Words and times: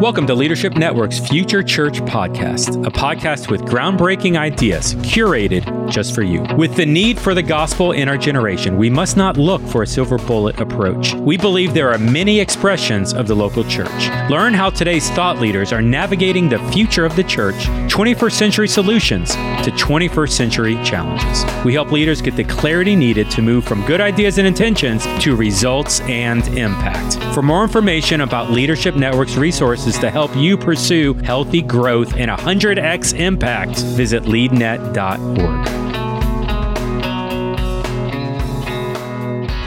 Welcome 0.00 0.26
to 0.28 0.34
Leadership 0.34 0.76
Network's 0.76 1.18
Future 1.18 1.62
Church 1.62 2.00
Podcast, 2.00 2.86
a 2.86 2.90
podcast 2.90 3.50
with 3.50 3.60
groundbreaking 3.60 4.38
ideas 4.38 4.94
curated 4.94 5.90
just 5.90 6.14
for 6.14 6.22
you. 6.22 6.40
With 6.56 6.74
the 6.74 6.86
need 6.86 7.18
for 7.18 7.34
the 7.34 7.42
gospel 7.42 7.92
in 7.92 8.08
our 8.08 8.16
generation, 8.16 8.78
we 8.78 8.88
must 8.88 9.18
not 9.18 9.36
look 9.36 9.60
for 9.60 9.82
a 9.82 9.86
silver 9.86 10.16
bullet 10.16 10.58
approach. 10.58 11.12
We 11.12 11.36
believe 11.36 11.74
there 11.74 11.92
are 11.92 11.98
many 11.98 12.40
expressions 12.40 13.12
of 13.12 13.26
the 13.26 13.36
local 13.36 13.62
church. 13.62 14.08
Learn 14.30 14.54
how 14.54 14.70
today's 14.70 15.10
thought 15.10 15.38
leaders 15.38 15.70
are 15.70 15.82
navigating 15.82 16.48
the 16.48 16.60
future 16.70 17.04
of 17.04 17.14
the 17.14 17.24
church, 17.24 17.66
21st 17.90 18.32
century 18.32 18.68
solutions 18.68 19.34
to 19.34 19.70
21st 19.72 20.30
century 20.30 20.82
challenges. 20.82 21.44
We 21.62 21.74
help 21.74 21.92
leaders 21.92 22.22
get 22.22 22.36
the 22.36 22.44
clarity 22.44 22.96
needed 22.96 23.30
to 23.32 23.42
move 23.42 23.64
from 23.64 23.84
good 23.84 24.00
ideas 24.00 24.38
and 24.38 24.46
intentions 24.46 25.04
to 25.22 25.36
results 25.36 26.00
and 26.02 26.46
impact. 26.56 27.22
For 27.34 27.42
more 27.42 27.62
information 27.62 28.22
about 28.22 28.50
Leadership 28.50 28.94
Network's 28.94 29.36
resources, 29.36 29.89
to 29.98 30.10
help 30.10 30.34
you 30.36 30.56
pursue 30.56 31.14
healthy 31.14 31.62
growth 31.62 32.14
and 32.16 32.30
100x 32.30 33.18
impact, 33.18 33.80
visit 33.80 34.22
leadnet.org. 34.22 35.66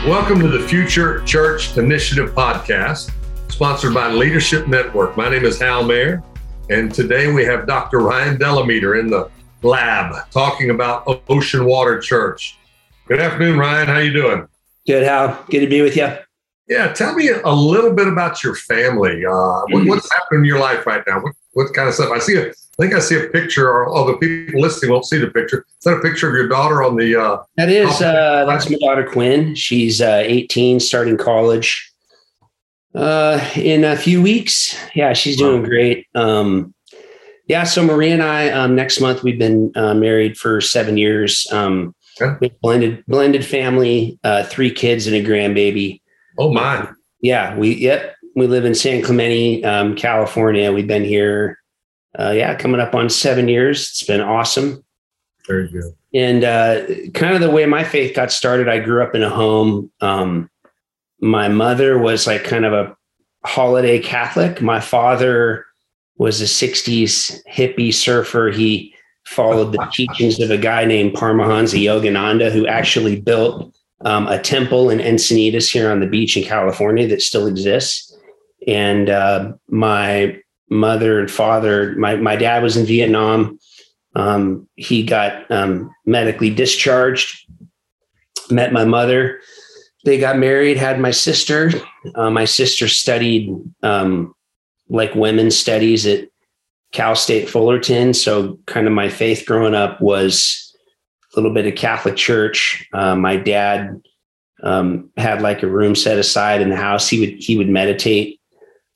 Welcome 0.07 0.39
to 0.41 0.49
the 0.49 0.59
Future 0.67 1.21
Church 1.23 1.77
Initiative 1.77 2.31
podcast, 2.31 3.11
sponsored 3.49 3.93
by 3.93 4.09
Leadership 4.09 4.67
Network. 4.67 5.15
My 5.15 5.29
name 5.29 5.45
is 5.45 5.59
Hal 5.59 5.83
Mayer, 5.83 6.21
and 6.69 6.93
today 6.93 7.31
we 7.31 7.45
have 7.45 7.65
Dr. 7.65 7.99
Ryan 7.99 8.37
Delameter 8.37 8.99
in 8.99 9.09
the 9.09 9.29
lab 9.61 10.29
talking 10.29 10.71
about 10.71 11.03
Ocean 11.29 11.65
Water 11.65 11.99
Church. 11.99 12.57
Good 13.07 13.21
afternoon, 13.21 13.57
Ryan. 13.57 13.87
How 13.87 13.93
are 13.93 14.03
you 14.03 14.13
doing? 14.13 14.47
Good, 14.85 15.03
Hal. 15.03 15.41
Good 15.49 15.61
to 15.61 15.67
be 15.67 15.81
with 15.81 15.95
you. 15.95 16.17
Yeah, 16.67 16.93
tell 16.93 17.13
me 17.13 17.29
a 17.29 17.53
little 17.53 17.93
bit 17.93 18.07
about 18.07 18.43
your 18.43 18.55
family. 18.55 19.25
Uh, 19.25 19.61
what, 19.67 19.85
what's 19.85 20.11
happening 20.11 20.41
in 20.41 20.45
your 20.45 20.59
life 20.59 20.85
right 20.85 21.03
now? 21.05 21.19
What, 21.21 21.33
what 21.53 21.73
kind 21.73 21.89
of 21.89 21.93
stuff? 21.93 22.09
I 22.11 22.19
see. 22.19 22.37
A, 22.37 22.49
I 22.49 22.53
think 22.81 22.93
I 22.95 22.99
see 22.99 23.19
a 23.19 23.27
picture, 23.27 23.69
or 23.69 23.87
all 23.87 24.05
the 24.05 24.17
people 24.17 24.61
listening 24.61 24.91
won't 24.91 25.05
see 25.05 25.19
the 25.19 25.29
picture. 25.29 25.65
Is 25.67 25.83
that 25.83 25.97
a 25.97 26.01
picture 26.01 26.27
of 26.27 26.33
your 26.33 26.47
daughter 26.47 26.81
on 26.81 26.95
the? 26.95 27.21
Uh, 27.21 27.43
that 27.57 27.69
is. 27.69 28.01
Uh, 28.01 28.45
that's 28.47 28.69
my 28.69 28.77
daughter 28.77 29.05
Quinn. 29.05 29.55
She's 29.55 30.01
uh, 30.01 30.23
18, 30.25 30.79
starting 30.79 31.17
college 31.17 31.91
uh, 32.95 33.45
in 33.55 33.83
a 33.83 33.95
few 33.95 34.21
weeks. 34.21 34.75
Yeah, 34.95 35.13
she's 35.13 35.37
doing 35.37 35.63
great. 35.63 36.07
Um, 36.15 36.73
yeah, 37.47 37.63
so 37.65 37.83
Marie 37.83 38.11
and 38.11 38.23
I 38.23 38.49
um, 38.49 38.75
next 38.75 39.01
month 39.01 39.21
we've 39.23 39.37
been 39.37 39.71
uh, 39.75 39.93
married 39.93 40.37
for 40.37 40.61
seven 40.61 40.97
years. 40.97 41.45
Um, 41.51 41.93
okay. 42.21 42.51
blended 42.61 43.03
blended 43.05 43.45
family, 43.45 44.17
uh, 44.23 44.43
three 44.43 44.71
kids 44.71 45.07
and 45.07 45.15
a 45.15 45.23
grandbaby. 45.23 46.01
Oh 46.37 46.53
my! 46.53 46.89
Yeah, 47.21 47.55
we 47.57 47.75
yep 47.75 48.15
we 48.35 48.47
live 48.47 48.65
in 48.65 48.75
San 48.75 49.01
Clemente, 49.01 49.63
um, 49.63 49.95
California. 49.95 50.71
We've 50.71 50.87
been 50.87 51.03
here, 51.03 51.59
uh, 52.17 52.31
yeah, 52.31 52.55
coming 52.55 52.81
up 52.81 52.95
on 52.95 53.09
seven 53.09 53.47
years. 53.47 53.81
It's 53.81 54.03
been 54.03 54.21
awesome. 54.21 54.83
Very 55.47 55.69
good. 55.69 55.93
And 56.13 56.43
uh, 56.43 56.85
kind 57.13 57.35
of 57.35 57.41
the 57.41 57.51
way 57.51 57.65
my 57.65 57.83
faith 57.83 58.15
got 58.15 58.31
started, 58.31 58.69
I 58.69 58.79
grew 58.79 59.03
up 59.03 59.15
in 59.15 59.23
a 59.23 59.29
home. 59.29 59.91
Um, 60.01 60.49
my 61.19 61.47
mother 61.47 61.97
was 61.97 62.27
like 62.27 62.43
kind 62.43 62.65
of 62.65 62.73
a 62.73 62.95
holiday 63.45 63.99
Catholic. 63.99 64.61
My 64.61 64.79
father 64.79 65.65
was 66.17 66.41
a 66.41 66.45
'60s 66.45 67.41
hippie 67.51 67.93
surfer. 67.93 68.49
He 68.49 68.93
followed 69.25 69.71
the 69.71 69.85
teachings 69.93 70.39
of 70.39 70.49
a 70.49 70.57
guy 70.57 70.85
named 70.85 71.13
Paramahansa 71.13 71.81
Yogananda, 71.81 72.51
who 72.51 72.67
actually 72.67 73.19
built 73.19 73.75
um, 74.03 74.27
a 74.27 74.39
temple 74.39 74.89
in 74.89 74.99
Encinitas 74.99 75.71
here 75.71 75.91
on 75.91 75.99
the 75.99 76.07
beach 76.07 76.35
in 76.35 76.43
California 76.43 77.07
that 77.07 77.21
still 77.21 77.47
exists. 77.47 78.15
And 78.67 79.09
uh, 79.09 79.53
my 79.67 80.39
mother 80.69 81.19
and 81.19 81.29
father, 81.29 81.95
my, 81.95 82.15
my 82.15 82.35
dad 82.35 82.63
was 82.63 82.77
in 82.77 82.85
Vietnam. 82.85 83.59
Um, 84.15 84.67
he 84.75 85.03
got 85.03 85.49
um, 85.51 85.93
medically 86.05 86.49
discharged, 86.49 87.47
met 88.49 88.73
my 88.73 88.85
mother. 88.85 89.39
They 90.05 90.17
got 90.19 90.37
married, 90.37 90.77
had 90.77 90.99
my 90.99 91.11
sister. 91.11 91.71
Uh, 92.15 92.29
my 92.29 92.45
sister 92.45 92.87
studied 92.87 93.49
um, 93.81 94.35
like 94.89 95.15
women's 95.15 95.57
studies 95.57 96.05
at 96.05 96.27
Cal 96.91 97.15
State 97.15 97.49
Fullerton. 97.49 98.13
So, 98.13 98.59
kind 98.67 98.85
of 98.85 98.93
my 98.93 99.09
faith 99.09 99.45
growing 99.47 99.73
up 99.73 99.99
was 100.01 100.62
little 101.35 101.53
bit 101.53 101.65
of 101.65 101.75
Catholic 101.75 102.15
church. 102.15 102.87
Uh, 102.93 103.15
my 103.15 103.35
dad 103.35 104.01
um, 104.63 105.09
had 105.17 105.41
like 105.41 105.63
a 105.63 105.67
room 105.67 105.95
set 105.95 106.17
aside 106.17 106.61
in 106.61 106.69
the 106.69 106.75
house. 106.75 107.07
He 107.07 107.19
would 107.19 107.43
he 107.43 107.57
would 107.57 107.69
meditate 107.69 108.39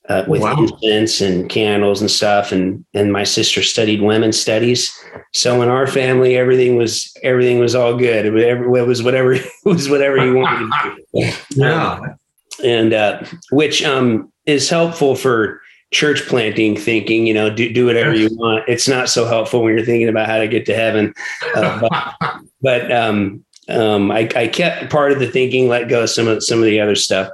uh, 0.09 0.23
with 0.27 0.41
wow. 0.41 0.55
incense 0.81 1.21
and 1.21 1.49
candles 1.49 2.01
and 2.01 2.09
stuff. 2.09 2.51
And 2.51 2.85
and 2.93 3.11
my 3.11 3.23
sister 3.23 3.61
studied 3.61 4.01
women's 4.01 4.39
studies. 4.39 4.91
So 5.33 5.61
in 5.61 5.69
our 5.69 5.87
family, 5.87 6.37
everything 6.37 6.77
was 6.77 7.15
everything 7.23 7.59
was 7.59 7.75
all 7.75 7.95
good. 7.95 8.25
It 8.25 8.31
was, 8.31 8.43
it 8.43 8.87
was 8.87 9.03
whatever 9.03 9.33
it 9.33 9.45
was 9.65 9.89
whatever 9.89 10.23
you 10.25 10.35
wanted 10.35 10.69
to 10.71 10.95
do. 10.95 11.31
yeah, 11.61 11.93
um, 11.93 12.15
and 12.63 12.93
uh, 12.93 13.23
which 13.51 13.83
um, 13.83 14.31
is 14.45 14.69
helpful 14.69 15.15
for 15.15 15.61
church 15.91 16.25
planting 16.27 16.75
thinking, 16.75 17.25
you 17.25 17.33
know, 17.33 17.49
do, 17.49 17.71
do 17.71 17.85
whatever 17.85 18.13
you 18.13 18.29
want. 18.33 18.65
It's 18.67 18.87
not 18.87 19.09
so 19.09 19.25
helpful 19.25 19.63
when 19.63 19.75
you're 19.75 19.85
thinking 19.85 20.09
about 20.09 20.27
how 20.27 20.37
to 20.37 20.47
get 20.47 20.65
to 20.65 20.75
heaven. 20.75 21.13
Uh, 21.55 21.79
but, 22.19 22.41
but 22.61 22.91
um, 22.91 23.45
um, 23.69 24.11
I, 24.11 24.29
I, 24.35 24.47
kept 24.47 24.91
part 24.91 25.11
of 25.11 25.19
the 25.19 25.31
thinking, 25.31 25.67
let 25.67 25.89
go 25.89 26.03
of 26.03 26.09
some 26.09 26.27
of 26.27 26.43
some 26.43 26.59
of 26.59 26.65
the 26.65 26.79
other 26.79 26.95
stuff. 26.95 27.29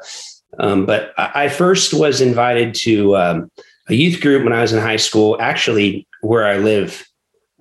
Um, 0.59 0.85
but 0.85 1.13
I 1.17 1.49
first 1.49 1.93
was 1.93 2.21
invited 2.21 2.75
to 2.75 3.17
um, 3.17 3.51
a 3.89 3.93
youth 3.93 4.21
group 4.21 4.43
when 4.43 4.53
I 4.53 4.61
was 4.61 4.71
in 4.71 4.79
high 4.79 4.97
school, 4.97 5.37
actually 5.39 6.07
where 6.21 6.45
I 6.45 6.57
live 6.57 7.05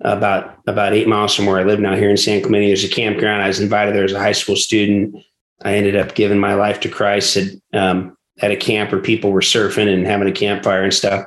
about 0.01 0.57
about 0.67 0.93
eight 0.93 1.07
miles 1.07 1.33
from 1.33 1.45
where 1.45 1.59
I 1.59 1.63
live 1.63 1.79
now 1.79 1.95
here 1.95 2.09
in 2.09 2.17
San 2.17 2.41
Clemente. 2.41 2.67
There's 2.67 2.83
a 2.83 2.89
campground. 2.89 3.41
I 3.41 3.47
was 3.47 3.59
invited 3.59 3.95
there 3.95 4.03
as 4.03 4.13
a 4.13 4.19
high 4.19 4.31
school 4.33 4.55
student. 4.55 5.15
I 5.63 5.75
ended 5.75 5.95
up 5.95 6.13
giving 6.15 6.39
my 6.39 6.55
life 6.55 6.79
to 6.81 6.89
Christ. 6.89 7.37
At, 7.37 7.47
um, 7.73 8.17
at 8.41 8.51
a 8.51 8.55
camp 8.55 8.91
where 8.91 9.01
people 9.01 9.31
were 9.31 9.41
surfing 9.41 9.91
and 9.91 10.05
having 10.05 10.27
a 10.27 10.31
campfire 10.31 10.83
and 10.83 10.93
stuff. 10.93 11.25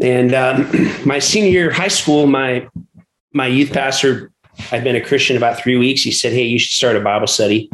And 0.00 0.34
um, 0.34 0.68
my 1.06 1.18
senior 1.18 1.50
year 1.50 1.70
of 1.70 1.76
high 1.76 1.88
school, 1.88 2.26
my 2.26 2.66
my 3.34 3.46
youth 3.46 3.72
pastor, 3.72 4.32
I'd 4.72 4.84
been 4.84 4.96
a 4.96 5.00
Christian 5.00 5.36
about 5.36 5.58
three 5.58 5.76
weeks. 5.76 6.02
He 6.02 6.10
said, 6.10 6.32
"Hey, 6.32 6.44
you 6.44 6.58
should 6.58 6.72
start 6.72 6.96
a 6.96 7.00
Bible 7.00 7.26
study," 7.26 7.70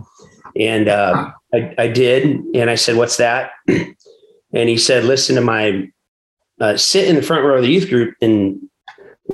and 0.59 0.88
uh, 0.88 1.31
I, 1.53 1.75
I, 1.78 1.88
did. 1.88 2.25
And 2.55 2.71
I 2.71 2.75
said, 2.75 2.97
"What's 2.97 3.16
that?" 3.19 3.53
And 4.53 4.69
he 4.69 4.78
said, 4.78 5.03
"Listen 5.03 5.34
to 5.34 5.41
my 5.41 5.91
uh, 6.61 6.76
sit 6.76 7.09
in 7.09 7.16
the 7.16 7.22
front 7.22 7.44
row 7.44 7.56
of 7.56 7.62
the 7.62 7.72
youth 7.72 7.88
group 7.88 8.15
and 8.22 8.61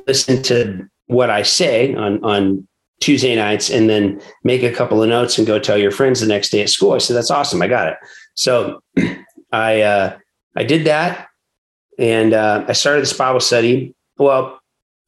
listen 0.06 0.42
to 0.44 0.88
what 1.08 1.28
I 1.28 1.42
say 1.42 1.94
on 1.94 2.24
on 2.24 2.66
Tuesday 3.00 3.36
nights, 3.36 3.68
and 3.68 3.90
then 3.90 4.18
make 4.44 4.62
a 4.62 4.72
couple 4.72 5.02
of 5.02 5.10
notes 5.10 5.36
and 5.36 5.46
go 5.46 5.58
tell 5.58 5.76
your 5.76 5.90
friends 5.90 6.20
the 6.20 6.26
next 6.26 6.48
day 6.48 6.62
at 6.62 6.70
school." 6.70 6.92
I 6.92 6.98
said, 6.98 7.16
"That's 7.16 7.30
awesome. 7.30 7.60
I 7.60 7.68
got 7.68 7.88
it." 7.88 7.98
So 8.40 8.82
I 9.52 9.82
uh, 9.82 10.16
I 10.56 10.64
did 10.64 10.86
that, 10.86 11.28
and 11.98 12.32
uh, 12.32 12.64
I 12.66 12.72
started 12.72 13.02
this 13.02 13.12
Bible 13.12 13.38
study. 13.38 13.94
Well, 14.16 14.58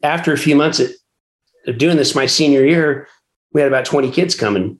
after 0.02 0.34
a 0.34 0.36
few 0.36 0.54
months 0.54 0.80
of 0.80 1.78
doing 1.78 1.96
this, 1.96 2.14
my 2.14 2.26
senior 2.26 2.62
year, 2.66 3.08
we 3.54 3.62
had 3.62 3.68
about 3.68 3.86
twenty 3.86 4.10
kids 4.10 4.34
coming, 4.34 4.78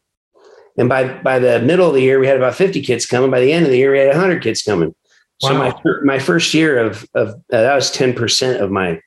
and 0.76 0.86
by 0.86 1.14
by 1.22 1.38
the 1.38 1.60
middle 1.62 1.88
of 1.88 1.94
the 1.94 2.02
year, 2.02 2.20
we 2.20 2.26
had 2.26 2.36
about 2.36 2.54
fifty 2.54 2.82
kids 2.82 3.06
coming. 3.06 3.30
By 3.30 3.40
the 3.40 3.54
end 3.54 3.64
of 3.64 3.70
the 3.70 3.78
year, 3.78 3.92
we 3.92 4.00
had 4.00 4.14
hundred 4.14 4.42
kids 4.42 4.62
coming. 4.62 4.94
Wow. 5.40 5.48
So 5.48 5.54
my 5.54 5.72
my 6.04 6.18
first 6.18 6.52
year 6.52 6.78
of 6.78 7.08
of 7.14 7.30
uh, 7.30 7.62
that 7.62 7.74
was 7.74 7.90
ten 7.90 8.12
percent 8.12 8.60
of 8.60 8.70
my 8.70 9.00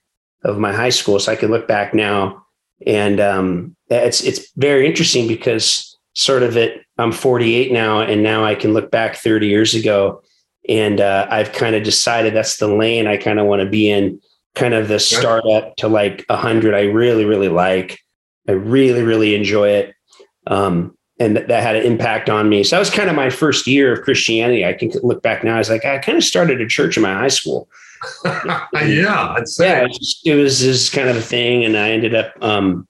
of 0.44 0.58
my 0.58 0.74
high 0.74 0.90
school. 0.90 1.20
So 1.20 1.32
I 1.32 1.36
can 1.36 1.52
look 1.52 1.68
back 1.68 1.94
now, 1.94 2.44
and 2.88 3.20
um, 3.20 3.76
it's 3.92 4.24
it's 4.24 4.52
very 4.56 4.88
interesting 4.88 5.28
because 5.28 5.95
sort 6.16 6.44
of 6.44 6.58
it. 6.58 6.82
I'm 6.98 7.12
48 7.12 7.72
now, 7.72 8.02
and 8.02 8.24
now 8.24 8.44
I 8.44 8.56
can 8.56 8.74
look 8.74 8.90
back 8.90 9.18
30 9.18 9.48
years 9.48 9.76
ago, 9.76 10.24
and 10.68 11.00
uh, 11.00 11.28
I've 11.30 11.52
kind 11.52 11.76
of 11.76 11.84
decided 11.84 12.34
that's 12.34 12.58
the 12.58 12.68
lane 12.68 13.06
I 13.06 13.18
kind 13.18 13.40
of 13.40 13.46
want 13.46 13.62
to 13.62 13.70
be 13.70 13.90
in. 13.90 14.20
Kind 14.56 14.74
of 14.74 14.88
the 14.88 15.00
startup 15.00 15.76
to 15.78 15.90
like 15.90 16.24
100. 16.30 16.74
I 16.74 16.84
really, 16.84 17.26
really 17.26 17.50
like. 17.50 18.00
I 18.48 18.54
really, 18.54 19.04
really 19.04 19.36
enjoy 19.36 19.70
it. 19.70 19.94
Um, 20.48 20.98
and 21.20 21.36
th- 21.36 21.48
that 21.48 21.62
had 21.62 21.76
an 21.76 21.84
impact 21.84 22.30
on 22.30 22.48
me. 22.48 22.64
So 22.64 22.76
that 22.76 22.80
was 22.80 22.90
kind 22.90 23.10
of 23.10 23.18
my 23.18 23.30
first 23.30 23.68
year 23.68 23.92
of 23.92 24.02
Christianity. 24.04 24.66
I 24.66 24.72
can 24.72 24.92
look 25.04 25.22
back 25.22 25.44
now. 25.44 25.56
I 25.56 25.58
was 25.58 25.70
like, 25.70 25.84
I 25.84 25.98
kind 25.98 26.18
of 26.18 26.24
started 26.24 26.62
a 26.62 26.68
church 26.68 26.96
in 26.96 27.04
my 27.04 27.14
high 27.14 27.28
school. 27.28 27.68
yeah, 28.26 29.34
I'd 29.36 29.48
say. 29.48 29.68
yeah, 29.68 29.84
it 29.84 29.88
was, 29.90 30.22
it 30.26 30.36
was 30.36 30.62
this 30.62 30.90
kind 30.90 31.10
of 31.10 31.18
a 31.18 31.22
thing, 31.22 31.66
and 31.66 31.78
I 31.78 31.92
ended 31.92 32.16
up, 32.16 32.34
um, 32.42 32.88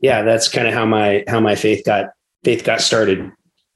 yeah, 0.00 0.22
that's 0.22 0.48
kind 0.48 0.68
of 0.68 0.74
how 0.74 0.84
my 0.84 1.24
how 1.26 1.40
my 1.40 1.54
faith 1.54 1.84
got 1.84 2.10
faith 2.46 2.62
got 2.62 2.80
started 2.80 3.28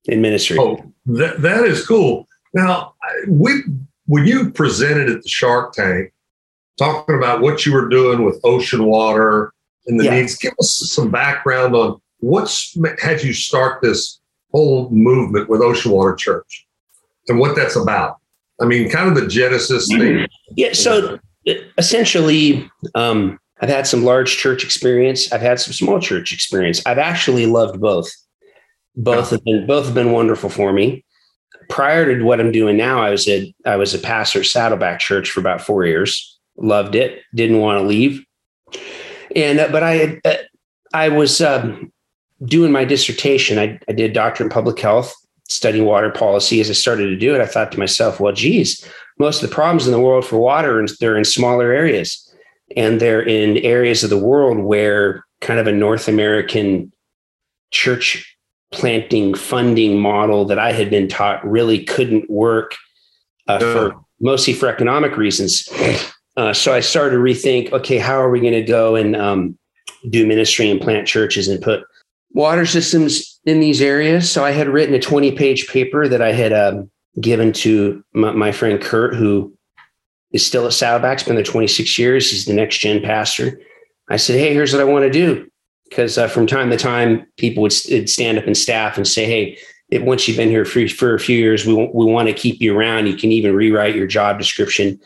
in 0.05 0.23
ministry. 0.23 0.57
Oh, 0.57 0.81
that, 1.07 1.43
that 1.43 1.65
is 1.65 1.85
cool. 1.85 2.29
Now, 2.55 2.95
we 3.27 3.65
when 4.07 4.27
you 4.27 4.51
presented 4.51 5.11
at 5.11 5.23
the 5.23 5.29
Shark 5.29 5.73
Tank, 5.73 6.13
talking 6.79 7.17
about 7.17 7.41
what 7.41 7.67
you 7.67 7.73
were 7.73 7.89
doing 7.89 8.25
with 8.25 8.41
ocean 8.45 8.85
water 8.85 9.53
and 9.87 9.99
the 9.99 10.05
yeah. 10.05 10.21
needs, 10.21 10.37
give 10.37 10.53
us 10.61 10.83
some 10.87 11.11
background 11.11 11.75
on 11.75 12.01
what's 12.21 12.77
had 13.03 13.25
you 13.25 13.33
start 13.33 13.83
this 13.83 14.21
whole 14.53 14.89
movement 14.91 15.49
with 15.49 15.61
Ocean 15.61 15.91
Water 15.91 16.15
Church 16.15 16.67
and 17.27 17.41
what 17.41 17.57
that's 17.57 17.75
about. 17.75 18.19
I 18.61 18.67
mean, 18.67 18.89
kind 18.89 19.09
of 19.09 19.17
the 19.17 19.27
genesis 19.27 19.89
thing. 19.89 20.29
Yeah. 20.57 20.75
So 20.75 21.19
essentially, 21.77 22.71
um, 22.95 23.39
I've 23.61 23.69
had 23.69 23.87
some 23.89 24.05
large 24.05 24.37
church 24.37 24.63
experience. 24.63 25.33
I've 25.33 25.41
had 25.41 25.59
some 25.59 25.73
small 25.73 25.99
church 25.99 26.33
experience. 26.33 26.85
I've 26.87 26.99
actually 26.99 27.47
loved 27.47 27.81
both. 27.81 28.09
Both 28.97 29.31
have 29.31 29.45
been 29.45 29.67
both 29.67 29.87
have 29.87 29.95
been 29.95 30.13
wonderful 30.13 30.51
for 30.51 30.73
me. 30.73 31.05
Prior 31.69 32.17
to 32.17 32.25
what 32.25 32.41
I'm 32.41 32.53
doing 32.53 32.77
now, 32.77 33.01
I 33.01 33.11
was 33.11 33.29
at 33.29 33.45
I 33.65 33.77
was 33.77 33.95
a 33.95 33.99
pastor 33.99 34.41
at 34.41 34.47
Saddleback 34.47 35.01
Church 35.01 35.31
for 35.31 35.41
about 35.41 35.61
four 35.61 35.85
years. 35.85 36.39
Loved 36.57 36.95
it. 36.95 37.23
Didn't 37.35 37.61
want 37.61 37.81
to 37.81 37.87
leave. 37.87 38.25
And 39.37 39.61
uh, 39.61 39.69
but 39.71 39.83
I 39.83 40.21
uh, 40.25 40.35
I 40.93 41.09
was 41.09 41.41
um, 41.41 41.93
doing 42.45 42.73
my 42.73 42.85
dissertation. 42.85 43.59
I, 43.59 43.79
I 43.89 43.93
did 43.93 44.13
doctorate 44.13 44.47
in 44.47 44.53
public 44.53 44.79
health, 44.81 45.15
studying 45.49 45.85
water 45.85 46.11
policy. 46.11 46.61
As 46.61 46.69
I 46.69 46.73
started 46.73 47.07
to 47.07 47.17
do 47.17 47.35
it, 47.35 47.41
I 47.41 47.47
thought 47.47 47.71
to 47.73 47.79
myself, 47.79 48.19
well, 48.19 48.33
geez, 48.33 48.85
most 49.19 49.43
of 49.43 49.49
the 49.49 49.55
problems 49.55 49.87
in 49.87 49.93
the 49.93 50.01
world 50.01 50.25
for 50.25 50.39
water 50.39 50.85
they're 50.99 51.17
in 51.17 51.25
smaller 51.25 51.73
areas 51.73 52.27
and 52.77 53.01
they're 53.01 53.23
in 53.23 53.59
areas 53.59 54.03
of 54.03 54.11
the 54.11 54.19
world 54.19 54.59
where 54.59 55.25
kind 55.41 55.61
of 55.61 55.67
a 55.67 55.73
North 55.73 56.09
American 56.09 56.93
church 57.71 58.37
planting 58.73 59.35
funding 59.35 59.99
model 59.99 60.45
that 60.45 60.59
I 60.59 60.73
had 60.73 60.91
been 60.91 61.09
taught 61.09 61.45
really 61.45 61.85
couldn't 61.85 62.31
work 62.31 62.77
uh, 63.49 63.59
for 63.59 64.01
mostly 64.21 64.55
for 64.55 64.69
economic 64.69 65.17
reasons. 65.17 65.69
Uh, 66.37 66.53
so 66.53 66.73
I 66.73 66.81
started 66.81 67.17
to 67.17 67.23
rethink, 67.23 67.73
okay, 67.73 67.99
how 67.99 68.21
are 68.21 68.31
we 68.31 68.41
going 68.41 68.53
to 68.53 68.63
go 68.63 68.95
and 68.95 69.17
um, 69.17 69.59
do 70.09 70.27
ministry 70.27 70.71
and 70.71 70.81
plant 70.81 71.07
churches 71.07 71.49
and 71.49 71.61
put 71.61 71.83
water 72.33 72.65
systems 72.65 73.41
in 73.45 73.61
these 73.61 73.83
areas? 73.83 74.31
So 74.31 74.45
I 74.45 74.53
had 74.53 74.69
written 74.69 74.95
a 74.95 75.01
20 75.01 75.33
page 75.33 75.69
paper 75.69 76.07
that 76.07 76.23
I 76.23 76.33
had 76.33 76.53
um, 76.53 76.91
given 77.21 77.53
to 77.55 78.05
my, 78.13 78.33
my 78.33 78.53
friend 78.53 78.81
Kurt, 78.81 79.15
who 79.15 79.53
is 80.33 80.47
still 80.47 80.67
at 80.67 80.73
Saddleback's 80.73 81.25
been 81.25 81.35
there 81.35 81.45
26 81.45 81.99
years. 81.99 82.31
He's 82.31 82.45
the 82.45 82.55
next 82.55 82.79
gen 82.79 83.03
pastor. 83.03 83.61
I 84.09 84.17
said, 84.17 84.39
Hey, 84.39 84.55
here's 84.55 84.73
what 84.73 84.81
I 84.81 84.85
want 84.85 85.05
to 85.05 85.11
do. 85.11 85.50
Because 85.91 86.17
uh, 86.17 86.29
from 86.29 86.47
time 86.47 86.71
to 86.71 86.77
time, 86.77 87.27
people 87.37 87.63
would, 87.63 87.73
stand 87.73 88.39
up 88.39 88.47
and 88.47 88.57
staff 88.57 88.97
and 88.97 89.07
say, 89.07 89.27
Hey, 89.27 89.59
it, 89.91 90.05
once 90.05 90.27
you've 90.27 90.37
been 90.37 90.49
here 90.49 90.65
for, 90.65 90.89
for 90.89 91.15
a 91.15 91.21
few 91.21 91.37
years, 91.37 91.67
we, 91.67 91.75
we 91.75 92.07
want 92.07 92.29
to 92.29 92.35
keep 92.35 92.61
you 92.61 92.77
around. 92.77 93.07
You 93.07 93.17
can 93.17 93.33
even 93.33 93.55
rewrite 93.55 93.97
your 93.97 94.07
job 94.07 94.39
description. 94.39 94.99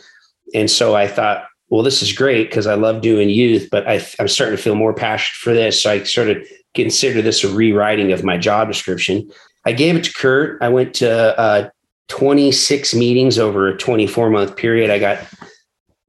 And 0.55 0.71
so 0.71 0.95
I 0.95 1.09
thought, 1.09 1.47
well, 1.71 1.83
this 1.83 2.03
is 2.03 2.13
great 2.13 2.51
because 2.51 2.67
I 2.67 2.75
love 2.75 3.01
doing 3.01 3.31
youth, 3.31 3.69
but 3.71 3.89
I, 3.89 3.95
am 4.19 4.29
starting 4.29 4.57
to 4.57 4.63
feel 4.63 4.75
more 4.75 4.95
passionate 4.95 5.37
for 5.37 5.55
this. 5.55 5.83
So 5.83 5.91
I 5.91 6.03
sort 6.05 6.29
of 6.29 6.47
consider 6.75 7.23
this 7.23 7.43
a 7.43 7.49
rewriting 7.49 8.13
of 8.13 8.23
my 8.23 8.37
job 8.37 8.69
description. 8.69 9.31
I 9.65 9.73
gave 9.73 9.97
it 9.97 10.05
to 10.05 10.13
Kurt. 10.13 10.63
I 10.63 10.69
went 10.69 10.95
to 10.97 11.39
uh, 11.39 11.71
26 12.09 12.95
meetings 12.95 13.39
over 13.39 13.69
a 13.69 13.77
24 13.77 14.31
month 14.31 14.57
period. 14.57 14.91
I 14.91 14.99
got 14.99 15.19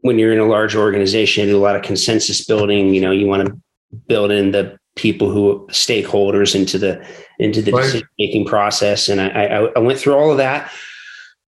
when 0.02 0.20
you're 0.20 0.34
in 0.34 0.40
a 0.40 0.46
large 0.46 0.76
organization, 0.76 1.46
you 1.46 1.54
do 1.54 1.58
a 1.58 1.60
lot 1.60 1.76
of 1.76 1.82
consensus 1.82 2.46
building. 2.46 2.94
You 2.94 3.02
know, 3.02 3.12
you 3.12 3.26
want 3.26 3.48
to 3.48 3.60
build 4.08 4.32
in 4.32 4.52
the 4.52 4.78
people 4.96 5.30
who 5.30 5.68
stakeholders 5.72 6.56
into 6.56 6.78
the 6.78 7.06
into 7.40 7.62
the 7.62 7.72
right. 7.72 7.84
decision 7.84 8.08
making 8.18 8.46
process. 8.46 9.10
And 9.10 9.20
I, 9.20 9.28
I, 9.28 9.64
I 9.76 9.80
went 9.80 10.00
through 10.00 10.14
all 10.14 10.32
of 10.32 10.38
that. 10.38 10.72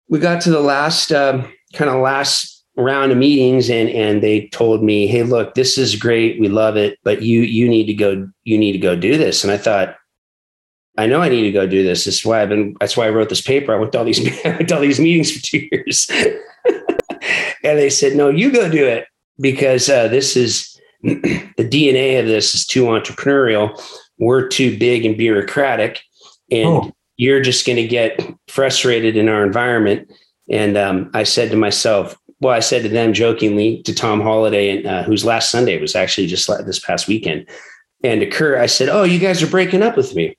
We 0.08 0.18
got 0.18 0.40
to 0.42 0.50
the 0.50 0.60
last 0.60 1.12
uh, 1.12 1.46
kind 1.74 1.90
of 1.90 2.00
last 2.00 2.64
round 2.76 3.12
of 3.12 3.18
meetings, 3.18 3.70
and 3.70 3.88
and 3.90 4.22
they 4.22 4.48
told 4.48 4.82
me, 4.82 5.06
"Hey, 5.06 5.22
look, 5.22 5.54
this 5.54 5.78
is 5.78 5.96
great. 5.96 6.40
We 6.40 6.48
love 6.48 6.76
it, 6.76 6.98
but 7.04 7.22
you 7.22 7.42
you 7.42 7.68
need 7.68 7.86
to 7.86 7.94
go. 7.94 8.28
You 8.44 8.58
need 8.58 8.72
to 8.72 8.78
go 8.78 8.96
do 8.96 9.16
this." 9.18 9.44
And 9.44 9.52
I 9.52 9.58
thought, 9.58 9.96
I 10.98 11.06
know 11.06 11.22
I 11.22 11.28
need 11.28 11.42
to 11.42 11.52
go 11.52 11.64
do 11.64 11.84
this. 11.84 12.04
This 12.04 12.18
is 12.18 12.24
why 12.24 12.42
I've 12.42 12.48
been, 12.48 12.76
that's 12.80 12.96
why 12.96 13.06
I 13.06 13.10
wrote 13.10 13.28
this 13.28 13.40
paper. 13.40 13.72
I 13.72 13.78
went 13.78 13.92
to 13.92 13.98
all 13.98 14.04
these, 14.04 14.20
I 14.44 14.48
went 14.50 14.68
to 14.68 14.74
all 14.74 14.80
these 14.80 14.98
meetings 14.98 15.30
for 15.30 15.40
two 15.40 15.68
years. 15.70 16.10
and 17.62 17.78
they 17.78 17.88
said, 17.88 18.16
no, 18.16 18.28
you 18.28 18.50
go 18.50 18.68
do 18.68 18.84
it 18.84 19.06
because 19.40 19.88
uh, 19.88 20.08
this 20.08 20.36
is 20.36 20.77
the 21.02 21.68
DNA 21.68 22.20
of 22.20 22.26
this 22.26 22.54
is 22.54 22.66
too 22.66 22.84
entrepreneurial. 22.84 23.80
We're 24.18 24.48
too 24.48 24.78
big 24.78 25.04
and 25.04 25.16
bureaucratic. 25.16 26.00
And 26.50 26.68
oh. 26.68 26.92
you're 27.16 27.40
just 27.40 27.66
going 27.66 27.76
to 27.76 27.86
get 27.86 28.20
frustrated 28.48 29.16
in 29.16 29.28
our 29.28 29.44
environment. 29.44 30.10
And 30.50 30.76
um, 30.76 31.10
I 31.14 31.24
said 31.24 31.50
to 31.50 31.56
myself, 31.56 32.16
well, 32.40 32.54
I 32.54 32.60
said 32.60 32.82
to 32.82 32.88
them 32.88 33.12
jokingly 33.12 33.82
to 33.82 33.94
Tom 33.94 34.20
Holladay, 34.20 34.76
and 34.76 34.86
uh, 34.86 35.02
whose 35.02 35.24
last 35.24 35.50
Sunday 35.50 35.80
was 35.80 35.96
actually 35.96 36.26
just 36.28 36.48
this 36.64 36.78
past 36.78 37.08
weekend, 37.08 37.48
and 38.04 38.20
to 38.20 38.26
Kurt, 38.26 38.60
I 38.60 38.66
said, 38.66 38.88
"Oh, 38.88 39.02
you 39.02 39.18
guys 39.18 39.42
are 39.42 39.48
breaking 39.48 39.82
up 39.82 39.96
with 39.96 40.14
me." 40.14 40.36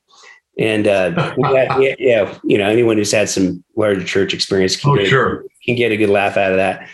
And 0.57 0.88
uh, 0.88 1.33
yeah, 1.38 1.95
yeah, 2.00 2.38
you 2.44 2.57
know, 2.57 2.69
anyone 2.69 2.97
who's 2.97 3.12
had 3.12 3.29
some 3.29 3.63
larger 3.75 4.03
church 4.03 4.33
experience 4.33 4.75
can, 4.75 4.91
oh, 4.91 4.95
get, 4.95 5.07
sure. 5.07 5.45
can 5.65 5.75
get 5.75 5.91
a 5.91 5.97
good 5.97 6.09
laugh 6.09 6.38
out 6.38 6.51
of 6.51 6.57
that. 6.57 6.88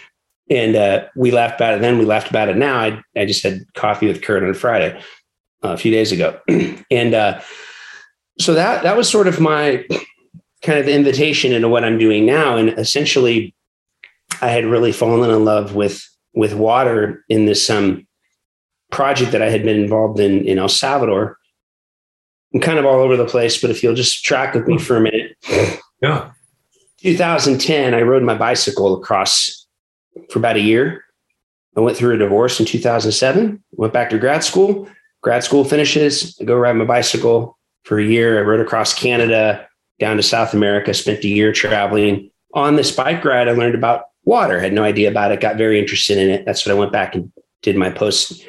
And 0.50 0.76
uh, 0.76 1.06
we 1.16 1.32
laughed 1.32 1.60
about 1.60 1.76
it 1.76 1.82
then. 1.82 1.98
We 1.98 2.06
laughed 2.06 2.30
about 2.30 2.50
it 2.50 2.58
now. 2.58 2.80
I, 2.80 3.02
I 3.16 3.26
just 3.26 3.44
had 3.44 3.62
coffee 3.74 4.08
with 4.08 4.22
Kurt 4.22 4.44
on 4.44 4.54
Friday 4.54 5.00
uh, 5.64 5.70
a 5.70 5.78
few 5.78 5.92
days 5.92 6.12
ago, 6.12 6.40
and 6.92 7.14
uh, 7.14 7.42
so 8.40 8.54
that 8.54 8.84
that 8.84 8.96
was 8.96 9.10
sort 9.10 9.28
of 9.28 9.40
my 9.40 9.86
kind 10.62 10.80
of 10.80 10.88
invitation 10.88 11.52
into 11.52 11.68
what 11.68 11.84
I'm 11.84 11.98
doing 11.98 12.26
now. 12.26 12.58
And 12.58 12.70
essentially, 12.70 13.56
I 14.42 14.50
had 14.50 14.66
really 14.66 14.92
fallen 14.92 15.30
in 15.30 15.46
love 15.46 15.74
with 15.74 16.08
with 16.36 16.54
water 16.54 17.24
in 17.28 17.46
this 17.48 17.70
um, 17.70 18.06
project 18.92 19.32
that 19.32 19.42
I 19.42 19.50
had 19.50 19.64
been 19.64 19.80
involved 19.80 20.20
in 20.20 20.46
in 20.46 20.60
El 20.60 20.70
Salvador 20.70 21.40
I'm 22.56 22.62
kind 22.62 22.80
of 22.80 22.86
all 22.86 23.02
over 23.02 23.18
the 23.18 23.26
place, 23.26 23.60
but 23.60 23.70
if 23.70 23.84
you'll 23.84 23.96
just 23.96 24.24
track 24.24 24.54
with 24.54 24.66
me 24.66 24.78
for 24.78 24.96
a 24.96 25.02
minute. 25.02 25.36
Yeah. 26.02 26.32
2010, 27.02 27.94
I 27.94 28.02
rode 28.02 28.24
my 28.24 28.36
bicycle 28.36 28.96
across 28.98 29.65
for 30.30 30.40
about 30.40 30.56
a 30.56 30.62
year. 30.62 31.04
I 31.78 31.82
went 31.82 31.98
through 31.98 32.16
a 32.16 32.18
divorce 32.18 32.60
in 32.60 32.66
2007, 32.66 33.64
went 33.74 33.94
back 33.94 34.10
to 34.10 34.18
grad 34.18 34.44
school. 34.44 34.90
Grad 35.22 35.44
school 35.44 35.64
finishes, 35.64 36.38
I 36.40 36.46
go 36.46 36.56
ride 36.56 36.74
my 36.74 36.86
bicycle 36.86 37.58
for 37.84 38.00
a 38.00 38.04
year. 38.04 38.38
I 38.38 38.42
rode 38.42 38.60
across 38.60 38.94
Canada, 38.94 39.68
down 40.00 40.18
to 40.18 40.24
South 40.24 40.54
America, 40.54 40.94
spent 40.94 41.24
a 41.24 41.28
year 41.28 41.52
traveling. 41.52 42.30
On 42.54 42.76
this 42.76 42.96
bike 42.96 43.26
ride, 43.26 43.48
I 43.48 43.52
learned 43.52 43.76
about 43.76 44.06
water, 44.24 44.60
had 44.60 44.74
no 44.74 44.84
idea 44.84 45.10
about 45.10 45.32
it, 45.32 45.42
got 45.42 45.58
very 45.58 45.80
interested 45.80 46.18
in 46.18 46.30
it. 46.30 46.46
That's 46.46 46.66
what 46.66 46.72
I 46.76 46.80
went 46.80 46.92
back 46.92 47.16
and 47.16 47.32
did 47.62 47.76
my 47.76 47.90
post 47.90 48.46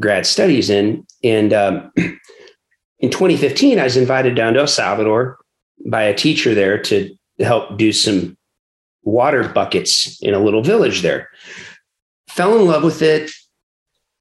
grad 0.00 0.26
studies 0.26 0.70
in. 0.70 1.06
And 1.22 1.52
um, 1.52 1.92
in 2.98 3.10
2015, 3.10 3.78
I 3.78 3.84
was 3.84 3.96
invited 3.96 4.34
down 4.34 4.54
to 4.54 4.60
El 4.60 4.66
Salvador 4.66 5.38
by 5.86 6.02
a 6.02 6.14
teacher 6.14 6.54
there 6.54 6.80
to 6.84 7.14
help 7.40 7.76
do 7.76 7.92
some 7.92 8.37
water 9.08 9.48
buckets 9.48 10.20
in 10.22 10.34
a 10.34 10.38
little 10.38 10.62
village 10.62 11.02
there. 11.02 11.28
Fell 12.28 12.56
in 12.58 12.66
love 12.66 12.84
with 12.84 13.02
it. 13.02 13.30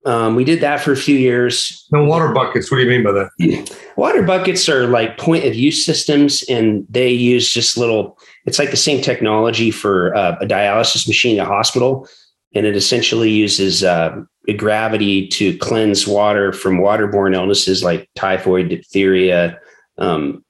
Um, 0.05 0.35
we 0.35 0.45
did 0.45 0.61
that 0.61 0.79
for 0.79 0.93
a 0.93 0.97
few 0.97 1.17
years. 1.17 1.85
No 1.91 2.05
water 2.05 2.31
buckets. 2.31 2.71
What 2.71 2.77
do 2.77 2.83
you 2.83 2.89
mean 2.89 3.03
by 3.03 3.11
that? 3.11 3.77
Water 3.97 4.23
buckets 4.23 4.69
are 4.69 4.87
like 4.87 5.17
point 5.17 5.43
of 5.43 5.53
use 5.53 5.85
systems, 5.85 6.43
and 6.47 6.85
they 6.89 7.09
use 7.09 7.51
just 7.51 7.77
little. 7.77 8.17
It's 8.45 8.57
like 8.57 8.71
the 8.71 8.77
same 8.77 9.01
technology 9.01 9.69
for 9.69 10.15
uh, 10.15 10.37
a 10.39 10.45
dialysis 10.45 11.07
machine 11.07 11.39
at 11.39 11.45
a 11.45 11.49
hospital, 11.49 12.07
and 12.55 12.65
it 12.65 12.77
essentially 12.77 13.29
uses 13.29 13.83
uh, 13.83 14.21
gravity 14.55 15.27
to 15.27 15.57
cleanse 15.57 16.07
water 16.07 16.53
from 16.53 16.79
waterborne 16.79 17.35
illnesses 17.35 17.83
like 17.83 18.09
typhoid, 18.15 18.69
diphtheria, 18.69 19.59
um, 19.97 20.45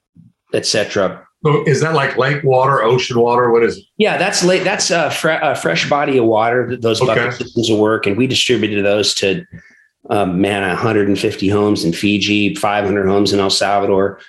etc. 0.54 1.27
So 1.46 1.64
is 1.66 1.82
that 1.82 1.94
like 1.94 2.18
lake 2.18 2.44
water, 2.44 2.82
ocean 2.82 3.20
water? 3.20 3.52
What 3.52 3.64
is 3.64 3.78
it? 3.78 3.84
Yeah, 3.98 4.18
that's 4.18 4.44
lake. 4.44 4.64
That's 4.64 4.90
a, 4.90 5.12
fre- 5.12 5.42
a 5.42 5.56
fresh 5.56 5.90
body 5.90 6.18
of 6.18 6.26
water. 6.26 6.76
Those 6.76 7.02
okay. 7.02 7.14
bucket 7.14 7.34
systems 7.34 7.70
will 7.70 7.80
work, 7.80 8.08
and 8.08 8.18
we 8.18 8.28
distributed 8.28 8.84
those 8.84 9.14
to 9.16 9.46
um, 10.10 10.42
man 10.42 10.68
150 10.68 11.50
homes 11.50 11.84
in 11.84 11.94
Fiji, 11.94 12.56
500 12.56 13.08
homes 13.08 13.34
in 13.34 13.40
El 13.40 13.50
Salvador, 13.50 14.20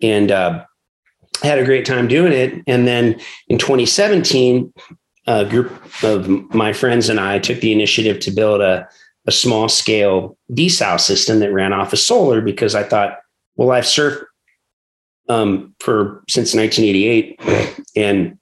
and 0.00 0.30
uh, 0.30 0.64
had 1.42 1.58
a 1.58 1.64
great 1.64 1.84
time 1.84 2.06
doing 2.06 2.32
it. 2.32 2.62
And 2.66 2.86
then 2.86 3.20
in 3.48 3.58
2017, 3.58 4.72
a 5.26 5.44
group 5.44 5.72
of 6.04 6.28
my 6.54 6.72
friends 6.72 7.08
and 7.08 7.18
I 7.18 7.38
took 7.40 7.60
the 7.60 7.72
initiative 7.72 8.20
to 8.20 8.30
build 8.30 8.60
a 8.60 8.88
a 9.26 9.32
small 9.32 9.68
scale 9.68 10.36
desal 10.52 11.00
system 11.00 11.38
that 11.38 11.52
ran 11.52 11.72
off 11.72 11.92
of 11.92 11.98
solar 11.98 12.40
because 12.40 12.74
I 12.74 12.82
thought, 12.82 13.18
well, 13.56 13.70
I've 13.70 13.84
surfed 13.84 14.24
um, 15.28 15.74
for 15.80 16.22
since 16.28 16.54
1988, 16.54 17.40
and 17.96 18.38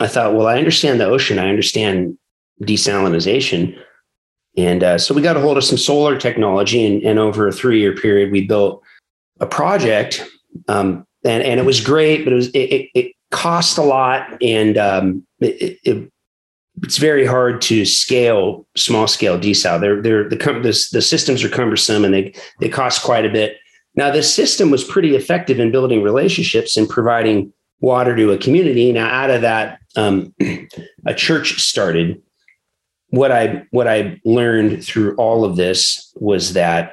I 0.00 0.06
thought, 0.06 0.34
well, 0.34 0.46
I 0.46 0.58
understand 0.58 1.00
the 1.00 1.06
ocean, 1.06 1.38
I 1.38 1.48
understand 1.48 2.16
desalination, 2.62 3.78
and 4.56 4.82
uh, 4.82 4.98
so 4.98 5.14
we 5.14 5.22
got 5.22 5.36
a 5.36 5.40
hold 5.40 5.56
of 5.56 5.64
some 5.64 5.78
solar 5.78 6.18
technology, 6.18 6.84
and, 6.84 7.02
and 7.02 7.18
over 7.18 7.48
a 7.48 7.52
three 7.52 7.80
year 7.80 7.94
period, 7.94 8.32
we 8.32 8.46
built 8.46 8.82
a 9.40 9.46
project, 9.46 10.24
um, 10.68 11.06
and 11.24 11.42
and 11.42 11.60
it 11.60 11.66
was 11.66 11.80
great, 11.80 12.24
but 12.24 12.32
it 12.32 12.36
was 12.36 12.48
it, 12.48 12.90
it 12.94 13.12
cost 13.30 13.78
a 13.78 13.82
lot, 13.82 14.40
and 14.42 14.76
um, 14.78 15.26
it, 15.40 15.78
it 15.84 16.12
it's 16.82 16.98
very 16.98 17.26
hard 17.26 17.60
to 17.62 17.84
scale 17.84 18.66
small 18.76 19.06
scale 19.06 19.38
desal. 19.38 19.80
They're, 19.80 20.00
they're 20.00 20.28
the, 20.28 20.36
the, 20.36 20.88
the 20.92 21.02
systems 21.02 21.42
are 21.42 21.48
cumbersome 21.48 22.04
and 22.04 22.14
they, 22.14 22.34
they 22.60 22.68
cost 22.68 23.02
quite 23.02 23.24
a 23.24 23.30
bit. 23.30 23.56
Now, 23.98 24.12
this 24.12 24.32
system 24.32 24.70
was 24.70 24.84
pretty 24.84 25.16
effective 25.16 25.58
in 25.58 25.72
building 25.72 26.04
relationships 26.04 26.76
and 26.76 26.88
providing 26.88 27.52
water 27.80 28.14
to 28.14 28.30
a 28.30 28.38
community. 28.38 28.92
Now, 28.92 29.08
out 29.08 29.28
of 29.28 29.40
that, 29.40 29.80
um, 29.96 30.32
a 31.06 31.14
church 31.14 31.58
started. 31.60 32.22
What 33.08 33.32
I 33.32 33.64
what 33.72 33.88
I 33.88 34.20
learned 34.24 34.84
through 34.84 35.16
all 35.16 35.44
of 35.44 35.56
this 35.56 36.12
was 36.14 36.52
that 36.52 36.92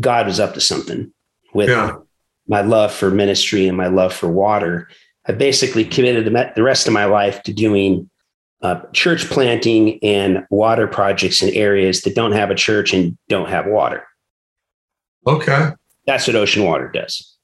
God 0.00 0.24
was 0.24 0.40
up 0.40 0.54
to 0.54 0.60
something 0.62 1.12
with 1.52 1.68
yeah. 1.68 1.96
my 2.48 2.62
love 2.62 2.94
for 2.94 3.10
ministry 3.10 3.68
and 3.68 3.76
my 3.76 3.88
love 3.88 4.14
for 4.14 4.28
water. 4.30 4.88
I 5.26 5.32
basically 5.32 5.84
committed 5.84 6.32
the 6.54 6.62
rest 6.62 6.86
of 6.86 6.94
my 6.94 7.04
life 7.04 7.42
to 7.42 7.52
doing 7.52 8.08
uh, 8.62 8.80
church 8.94 9.28
planting 9.28 9.98
and 10.02 10.46
water 10.48 10.86
projects 10.86 11.42
in 11.42 11.52
areas 11.52 12.00
that 12.02 12.14
don't 12.14 12.32
have 12.32 12.50
a 12.50 12.54
church 12.54 12.94
and 12.94 13.18
don't 13.28 13.50
have 13.50 13.66
water. 13.66 14.06
Okay. 15.26 15.72
That's 16.06 16.26
what 16.26 16.36
Ocean 16.36 16.64
Water 16.64 16.90
does. 16.92 17.36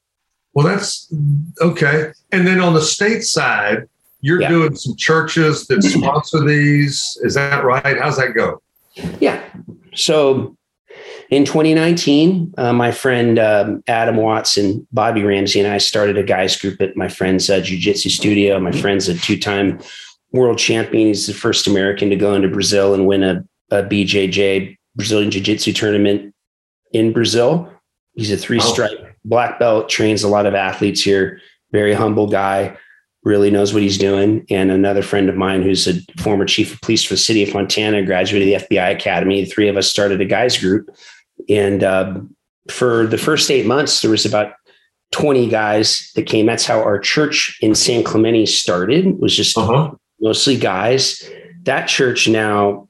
Well, 0.54 0.66
that's 0.66 1.12
okay. 1.60 2.12
And 2.32 2.46
then 2.46 2.60
on 2.60 2.74
the 2.74 2.80
state 2.80 3.22
side, 3.22 3.84
you're 4.20 4.40
yeah. 4.40 4.48
doing 4.48 4.74
some 4.74 4.96
churches 4.96 5.66
that 5.66 5.82
sponsor 5.84 6.44
these. 6.44 7.18
Is 7.22 7.34
that 7.34 7.64
right? 7.64 7.98
How's 7.98 8.16
that 8.16 8.34
go? 8.34 8.60
Yeah. 9.20 9.42
So 9.94 10.56
in 11.30 11.44
2019, 11.44 12.54
uh, 12.58 12.72
my 12.72 12.90
friend 12.90 13.38
um, 13.38 13.82
Adam 13.86 14.16
Watson, 14.16 14.86
Bobby 14.92 15.22
Ramsey, 15.22 15.60
and 15.60 15.68
I 15.68 15.78
started 15.78 16.18
a 16.18 16.22
guys 16.22 16.56
group 16.56 16.80
at 16.80 16.96
my 16.96 17.08
friend's 17.08 17.48
uh, 17.50 17.60
jiu-jitsu 17.60 18.08
studio. 18.08 18.58
My 18.58 18.72
friend's 18.72 19.08
a 19.08 19.14
two-time 19.14 19.80
world 20.32 20.58
champion. 20.58 21.08
He's 21.08 21.26
the 21.26 21.34
first 21.34 21.66
American 21.66 22.10
to 22.10 22.16
go 22.16 22.34
into 22.34 22.48
Brazil 22.48 22.94
and 22.94 23.06
win 23.06 23.22
a, 23.22 23.44
a 23.70 23.82
BJJ 23.82 24.76
Brazilian 24.96 25.30
Jiu 25.30 25.42
Jitsu 25.42 25.72
tournament 25.72 26.34
in 26.92 27.12
Brazil. 27.12 27.70
He's 28.18 28.32
a 28.32 28.36
three 28.36 28.60
stripe 28.60 28.90
oh. 29.00 29.06
black 29.24 29.58
belt, 29.58 29.88
trains 29.88 30.22
a 30.22 30.28
lot 30.28 30.46
of 30.46 30.54
athletes 30.54 31.00
here. 31.02 31.40
Very 31.72 31.94
humble 31.94 32.26
guy, 32.26 32.76
really 33.22 33.50
knows 33.50 33.72
what 33.72 33.82
he's 33.82 33.98
doing. 33.98 34.44
And 34.50 34.70
another 34.70 35.02
friend 35.02 35.28
of 35.28 35.36
mine 35.36 35.62
who's 35.62 35.86
a 35.86 36.00
former 36.20 36.44
chief 36.44 36.74
of 36.74 36.80
police 36.80 37.04
for 37.04 37.14
the 37.14 37.18
city 37.18 37.42
of 37.42 37.50
Fontana, 37.50 38.02
graduated 38.04 38.48
the 38.48 38.66
FBI 38.66 38.94
Academy. 38.94 39.44
The 39.44 39.50
three 39.50 39.68
of 39.68 39.76
us 39.76 39.90
started 39.90 40.20
a 40.20 40.24
guys 40.24 40.58
group. 40.58 40.88
And 41.48 41.84
uh, 41.84 42.20
for 42.70 43.06
the 43.06 43.18
first 43.18 43.50
eight 43.50 43.66
months, 43.66 44.02
there 44.02 44.10
was 44.10 44.26
about 44.26 44.54
20 45.12 45.48
guys 45.48 46.10
that 46.14 46.26
came. 46.26 46.46
That's 46.46 46.66
how 46.66 46.80
our 46.80 46.98
church 46.98 47.56
in 47.60 47.74
San 47.74 48.02
Clemente 48.02 48.46
started. 48.46 49.06
It 49.06 49.20
was 49.20 49.34
just 49.34 49.56
uh-huh 49.56 49.94
mostly 50.20 50.56
guys. 50.56 51.22
That 51.62 51.86
church 51.86 52.28
now 52.28 52.88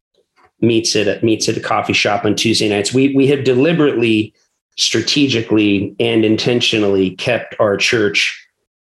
meets 0.60 0.96
at 0.96 1.08
a, 1.08 1.24
meets 1.24 1.48
at 1.48 1.56
a 1.56 1.60
coffee 1.60 1.92
shop 1.92 2.24
on 2.24 2.34
Tuesday 2.34 2.68
nights. 2.68 2.92
We 2.92 3.14
we 3.14 3.26
have 3.28 3.44
deliberately, 3.44 4.34
strategically, 4.76 5.94
and 5.98 6.24
intentionally 6.24 7.10
kept 7.16 7.54
our 7.58 7.76
church 7.76 8.46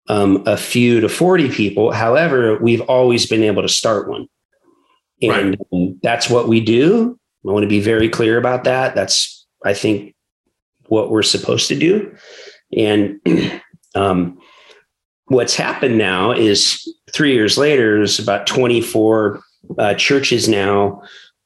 um, 0.08 0.42
a 0.46 0.56
few 0.56 1.00
to 1.00 1.08
forty 1.08 1.50
people. 1.50 1.92
However, 1.92 2.58
we've 2.58 2.82
always 2.82 3.26
been 3.26 3.42
able 3.42 3.62
to 3.62 3.68
start 3.68 4.08
one, 4.08 4.28
and 5.22 5.56
right. 5.72 5.94
that's 6.02 6.28
what 6.28 6.48
we 6.48 6.60
do. 6.60 7.18
I 7.46 7.52
want 7.52 7.62
to 7.62 7.68
be 7.68 7.80
very 7.80 8.08
clear 8.08 8.38
about 8.38 8.64
that. 8.64 8.94
That's 8.94 9.46
I 9.64 9.74
think 9.74 10.14
what 10.86 11.10
we're 11.10 11.22
supposed 11.22 11.68
to 11.68 11.78
do, 11.78 12.14
and 12.76 13.20
um, 13.94 14.38
what's 15.26 15.54
happened 15.54 15.98
now 15.98 16.32
is 16.32 16.86
three 17.12 17.32
years 17.34 17.58
later, 17.58 17.96
there's 17.96 18.18
about 18.18 18.46
24 18.46 19.40
uh, 19.78 19.94
churches 19.94 20.48
now. 20.48 21.02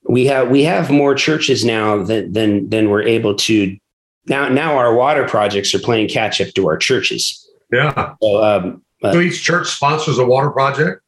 We 0.09 0.27
have 0.27 0.49
we 0.49 0.63
have 0.65 0.91
more 0.91 1.15
churches 1.15 1.65
now 1.65 2.03
than 2.03 2.33
than 2.33 2.69
than 2.71 2.91
we're 2.91 3.03
able 3.03 3.35
to. 3.37 3.77
Now 4.27 4.49
now 4.49 4.77
our 4.77 4.95
water 4.95 5.27
projects 5.27 5.75
are 5.75 5.79
playing 5.79 6.09
catch 6.09 6.41
up 6.41 6.53
to 6.55 6.67
our 6.69 6.77
churches. 6.77 7.49
Yeah. 7.73 8.15
So, 8.23 8.43
um, 8.43 8.83
uh, 9.03 9.13
so 9.13 9.21
each 9.21 9.43
church 9.43 9.69
sponsors 9.69 10.19
a 10.19 10.27
water 10.27 10.51
project. 10.51 11.03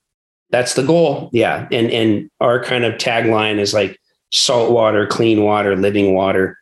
That's 0.50 0.74
the 0.74 0.82
goal. 0.82 1.30
Yeah, 1.32 1.66
and 1.70 1.90
and 1.90 2.30
our 2.40 2.62
kind 2.62 2.84
of 2.84 2.94
tagline 2.94 3.58
is 3.58 3.74
like 3.74 3.98
salt 4.32 4.70
water, 4.70 5.06
clean 5.06 5.42
water, 5.42 5.76
living 5.76 6.14
water. 6.14 6.58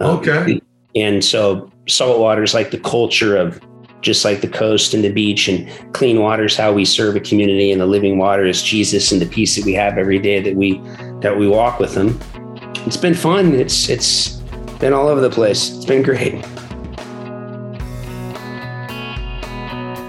Um, 0.00 0.18
okay. 0.18 0.60
And 0.94 1.24
so 1.24 1.70
salt 1.86 2.18
water 2.18 2.42
is 2.42 2.54
like 2.54 2.70
the 2.70 2.80
culture 2.80 3.36
of 3.36 3.60
just 4.00 4.24
like 4.24 4.40
the 4.40 4.48
coast 4.48 4.94
and 4.94 5.04
the 5.04 5.12
beach 5.12 5.48
and 5.48 5.68
clean 5.92 6.20
water 6.20 6.44
is 6.44 6.56
how 6.56 6.72
we 6.72 6.84
serve 6.84 7.16
a 7.16 7.20
community 7.20 7.70
and 7.70 7.80
the 7.80 7.86
living 7.86 8.16
water 8.16 8.46
is 8.46 8.62
jesus 8.62 9.12
and 9.12 9.20
the 9.20 9.26
peace 9.26 9.56
that 9.56 9.64
we 9.64 9.74
have 9.74 9.98
every 9.98 10.18
day 10.18 10.40
that 10.40 10.56
we 10.56 10.78
that 11.20 11.36
we 11.38 11.46
walk 11.46 11.78
with 11.78 11.94
him 11.94 12.18
it's 12.86 12.96
been 12.96 13.14
fun 13.14 13.54
it's 13.54 13.90
it's 13.90 14.39
been 14.80 14.92
all 14.92 15.08
over 15.08 15.20
the 15.20 15.30
place 15.30 15.70
it's 15.76 15.84
been 15.84 16.02
great 16.02 16.34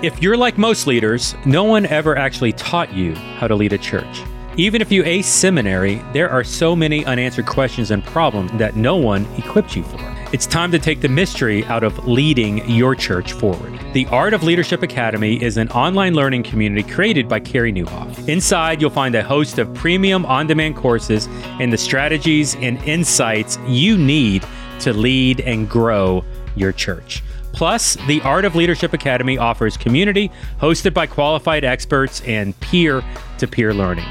if 0.04 0.20
you're 0.22 0.38
like 0.38 0.58
most 0.58 0.88
leaders 0.88 1.36
no 1.46 1.64
one 1.64 1.86
ever 1.88 2.18
actually 2.18 2.54
taught 2.54 2.92
you 2.94 3.14
how 3.14 3.48
to 3.48 3.56
lead 3.56 3.74
a 3.74 3.78
church 3.78 4.24
even 4.58 4.82
if 4.82 4.92
you 4.92 5.06
ace 5.06 5.28
seminary, 5.28 6.02
there 6.12 6.30
are 6.30 6.44
so 6.44 6.76
many 6.76 7.06
unanswered 7.06 7.46
questions 7.46 7.90
and 7.90 8.04
problems 8.04 8.52
that 8.60 8.76
no 8.76 8.98
one 8.98 9.26
equipped 9.38 9.78
you 9.78 9.84
for. 9.84 9.98
It's 10.34 10.46
time 10.46 10.72
to 10.72 10.80
take 10.80 11.00
the 11.00 11.08
mystery 11.08 11.64
out 11.66 11.84
of 11.84 12.06
leading 12.06 12.70
your 12.70 12.94
church 12.94 13.32
forward. 13.32 13.80
The 13.94 14.06
Art 14.08 14.34
of 14.34 14.44
Leadership 14.44 14.84
Academy 14.84 15.42
is 15.42 15.56
an 15.56 15.70
online 15.70 16.16
learning 16.16 16.44
community 16.44 16.84
created 16.84 17.30
by 17.30 17.40
Carey 17.40 17.72
Nieuwhof. 17.72 18.28
Inside, 18.28 18.82
you'll 18.82 18.90
find 18.90 19.16
a 19.16 19.24
host 19.24 19.58
of 19.58 19.74
premium 19.74 20.26
on 20.26 20.48
demand 20.48 20.76
courses 20.76 21.28
and 21.60 21.72
the 21.72 21.78
strategies 21.78 22.56
and 22.56 22.78
insights 22.84 23.58
you 23.68 23.98
need 23.98 24.46
to 24.82 24.94
lead 24.94 25.40
and 25.42 25.70
grow 25.70 26.24
your 26.56 26.72
church. 26.72 27.24
Plus, 27.54 27.96
the 28.08 28.22
Art 28.22 28.46
of 28.46 28.56
Leadership 28.56 28.94
Academy 28.94 29.38
offers 29.38 29.76
community 29.76 30.32
hosted 30.60 30.94
by 30.94 31.08
qualified 31.08 31.64
experts 31.64 32.22
and 32.22 32.58
peer 32.60 33.04
to 33.38 33.48
peer 33.48 33.74
learning 33.74 34.08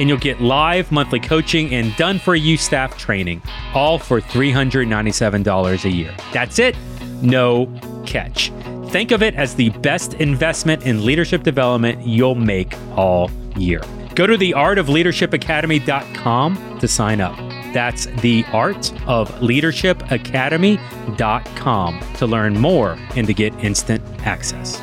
and 0.00 0.08
you'll 0.08 0.18
get 0.18 0.40
live 0.40 0.90
monthly 0.90 1.20
coaching 1.20 1.72
and 1.74 1.94
done 1.96 2.18
for 2.18 2.34
you 2.34 2.56
staff 2.56 2.98
training, 2.98 3.40
all 3.74 3.98
for 3.98 4.18
$397 4.20 5.84
a 5.84 5.90
year. 5.90 6.12
That's 6.32 6.58
it, 6.58 6.74
no 7.22 7.70
catch. 8.06 8.50
Think 8.88 9.10
of 9.12 9.22
it 9.22 9.34
as 9.34 9.54
the 9.54 9.68
best 9.70 10.14
investment 10.14 10.84
in 10.84 11.04
leadership 11.04 11.42
development 11.42 12.06
you'll 12.06 12.34
make 12.34 12.72
all 12.96 13.30
year. 13.56 13.82
Go 14.14 14.26
to 14.26 14.36
theartofleadershipacademy.com 14.36 16.78
to 16.80 16.88
sign 16.88 17.20
up. 17.20 17.49
That's 17.72 18.06
the 18.20 18.44
Art 18.52 18.92
of 19.06 19.30
theartofleadershipacademy.com 19.40 22.00
to 22.14 22.26
learn 22.26 22.58
more 22.58 22.98
and 23.16 23.26
to 23.26 23.34
get 23.34 23.52
instant 23.64 24.02
access. 24.26 24.80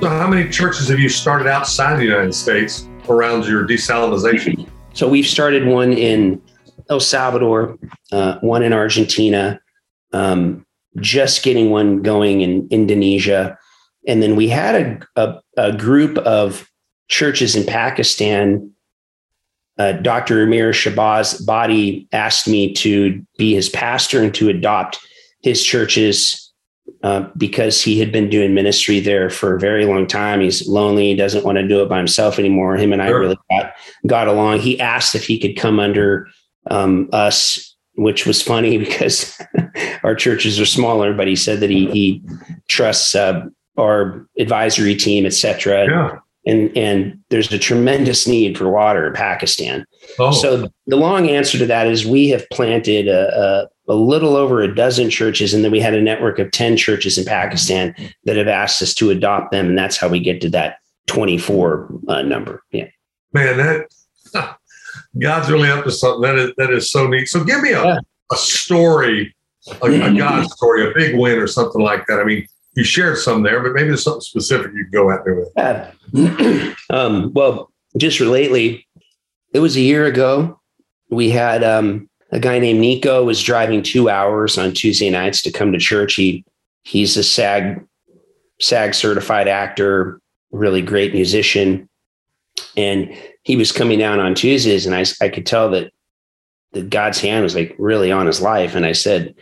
So, 0.00 0.10
how 0.10 0.28
many 0.28 0.50
churches 0.50 0.88
have 0.88 1.00
you 1.00 1.08
started 1.08 1.46
outside 1.46 1.98
the 1.98 2.04
United 2.04 2.34
States 2.34 2.88
around 3.08 3.46
your 3.46 3.66
desalination? 3.66 4.68
So, 4.92 5.08
we've 5.08 5.26
started 5.26 5.66
one 5.66 5.92
in 5.92 6.40
El 6.90 7.00
Salvador, 7.00 7.78
uh, 8.12 8.38
one 8.40 8.62
in 8.62 8.72
Argentina, 8.72 9.60
um, 10.12 10.64
just 11.00 11.42
getting 11.42 11.70
one 11.70 12.02
going 12.02 12.42
in 12.42 12.68
Indonesia. 12.70 13.58
And 14.06 14.22
then 14.22 14.36
we 14.36 14.48
had 14.48 14.74
a, 14.74 15.00
a, 15.16 15.40
a 15.56 15.76
group 15.76 16.18
of 16.18 16.70
churches 17.08 17.56
in 17.56 17.64
Pakistan. 17.64 18.70
Uh, 19.78 19.92
Dr. 19.92 20.42
Amir 20.42 20.70
Shabazz 20.70 21.44
Body 21.44 22.08
asked 22.12 22.48
me 22.48 22.72
to 22.74 23.24
be 23.36 23.54
his 23.54 23.68
pastor 23.68 24.22
and 24.22 24.34
to 24.34 24.48
adopt 24.48 24.98
his 25.42 25.62
churches 25.62 26.46
uh, 27.02 27.28
because 27.36 27.82
he 27.82 28.00
had 28.00 28.10
been 28.10 28.30
doing 28.30 28.54
ministry 28.54 29.00
there 29.00 29.28
for 29.28 29.54
a 29.54 29.60
very 29.60 29.84
long 29.84 30.06
time. 30.06 30.40
He's 30.40 30.66
lonely. 30.66 31.10
He 31.10 31.16
doesn't 31.16 31.44
want 31.44 31.58
to 31.58 31.68
do 31.68 31.82
it 31.82 31.88
by 31.88 31.98
himself 31.98 32.38
anymore. 32.38 32.76
Him 32.76 32.92
and 32.92 33.02
I 33.02 33.08
really 33.08 33.38
got, 33.50 33.74
got 34.06 34.28
along. 34.28 34.60
He 34.60 34.80
asked 34.80 35.14
if 35.14 35.26
he 35.26 35.38
could 35.38 35.56
come 35.56 35.78
under 35.78 36.28
um, 36.70 37.08
us, 37.12 37.76
which 37.96 38.26
was 38.26 38.42
funny 38.42 38.78
because 38.84 39.40
our 40.02 40.14
churches 40.14 40.58
are 40.58 40.66
smaller, 40.66 41.12
but 41.12 41.28
he 41.28 41.36
said 41.36 41.60
that 41.60 41.70
he, 41.70 41.90
he 41.90 42.22
trusts 42.68 43.14
uh, 43.14 43.44
our 43.76 44.26
advisory 44.38 44.96
team, 44.96 45.26
etc. 45.26 45.86
Yeah. 45.86 46.18
And, 46.46 46.74
and 46.76 47.18
there's 47.28 47.52
a 47.52 47.58
tremendous 47.58 48.26
need 48.26 48.56
for 48.56 48.70
water 48.70 49.06
in 49.08 49.12
Pakistan. 49.12 49.84
Oh. 50.18 50.30
So 50.30 50.68
the 50.86 50.96
long 50.96 51.28
answer 51.28 51.58
to 51.58 51.66
that 51.66 51.88
is 51.88 52.06
we 52.06 52.28
have 52.28 52.48
planted 52.50 53.08
a, 53.08 53.68
a 53.88 53.94
little 53.94 54.36
over 54.36 54.62
a 54.62 54.74
dozen 54.74 55.10
churches, 55.10 55.54
and 55.54 55.64
then 55.64 55.72
we 55.72 55.80
had 55.80 55.94
a 55.94 56.00
network 56.00 56.38
of 56.38 56.50
10 56.50 56.76
churches 56.76 57.18
in 57.18 57.24
Pakistan 57.24 57.94
that 58.24 58.36
have 58.36 58.48
asked 58.48 58.82
us 58.82 58.94
to 58.94 59.10
adopt 59.10 59.52
them. 59.52 59.66
And 59.66 59.78
that's 59.78 59.96
how 59.96 60.08
we 60.08 60.20
get 60.20 60.40
to 60.42 60.50
that 60.50 60.78
24 61.06 61.88
uh, 62.08 62.22
number. 62.22 62.62
Yeah. 62.70 62.88
Man, 63.32 63.56
that 63.58 64.56
God's 65.18 65.50
really 65.50 65.70
up 65.70 65.84
to 65.84 65.90
something. 65.90 66.22
That 66.22 66.36
is, 66.36 66.52
that 66.56 66.70
is 66.70 66.90
so 66.90 67.06
neat. 67.06 67.28
So 67.28 67.44
give 67.44 67.60
me 67.60 67.72
a, 67.72 67.84
yeah. 67.84 67.98
a 68.32 68.36
story, 68.36 69.34
a, 69.82 69.86
a 69.86 70.14
God 70.14 70.50
story, 70.50 70.90
a 70.90 70.94
big 70.94 71.16
win 71.16 71.38
or 71.38 71.46
something 71.46 71.82
like 71.82 72.06
that. 72.06 72.20
I 72.20 72.24
mean, 72.24 72.46
you 72.76 72.84
shared 72.84 73.18
some 73.18 73.42
there, 73.42 73.60
but 73.62 73.72
maybe 73.72 73.88
there's 73.88 74.04
something 74.04 74.20
specific 74.20 74.72
you 74.74 74.84
could 74.84 74.92
go 74.92 75.10
at 75.10 75.26
me 75.26 75.32
with. 75.32 75.50
Yeah. 75.56 76.74
um, 76.90 77.32
well, 77.32 77.72
just 77.96 78.20
lately, 78.20 78.86
it 79.52 79.60
was 79.60 79.76
a 79.76 79.80
year 79.80 80.04
ago. 80.04 80.60
We 81.10 81.30
had 81.30 81.64
um, 81.64 82.08
a 82.30 82.38
guy 82.38 82.58
named 82.58 82.80
Nico 82.80 83.24
was 83.24 83.42
driving 83.42 83.82
two 83.82 84.10
hours 84.10 84.58
on 84.58 84.72
Tuesday 84.72 85.08
nights 85.08 85.40
to 85.42 85.50
come 85.50 85.72
to 85.72 85.78
church. 85.78 86.14
He 86.14 86.44
he's 86.82 87.16
a 87.16 87.24
SAG 87.24 87.82
SAG 88.60 88.94
certified 88.94 89.48
actor, 89.48 90.20
really 90.50 90.82
great 90.82 91.14
musician, 91.14 91.88
and 92.76 93.16
he 93.42 93.56
was 93.56 93.72
coming 93.72 93.98
down 93.98 94.20
on 94.20 94.34
Tuesdays, 94.34 94.84
and 94.84 94.94
I 94.94 95.06
I 95.24 95.30
could 95.30 95.46
tell 95.46 95.70
that 95.70 95.92
that 96.72 96.90
God's 96.90 97.20
hand 97.20 97.42
was 97.42 97.54
like 97.54 97.74
really 97.78 98.12
on 98.12 98.26
his 98.26 98.42
life, 98.42 98.74
and 98.74 98.84
I 98.84 98.92
said, 98.92 99.34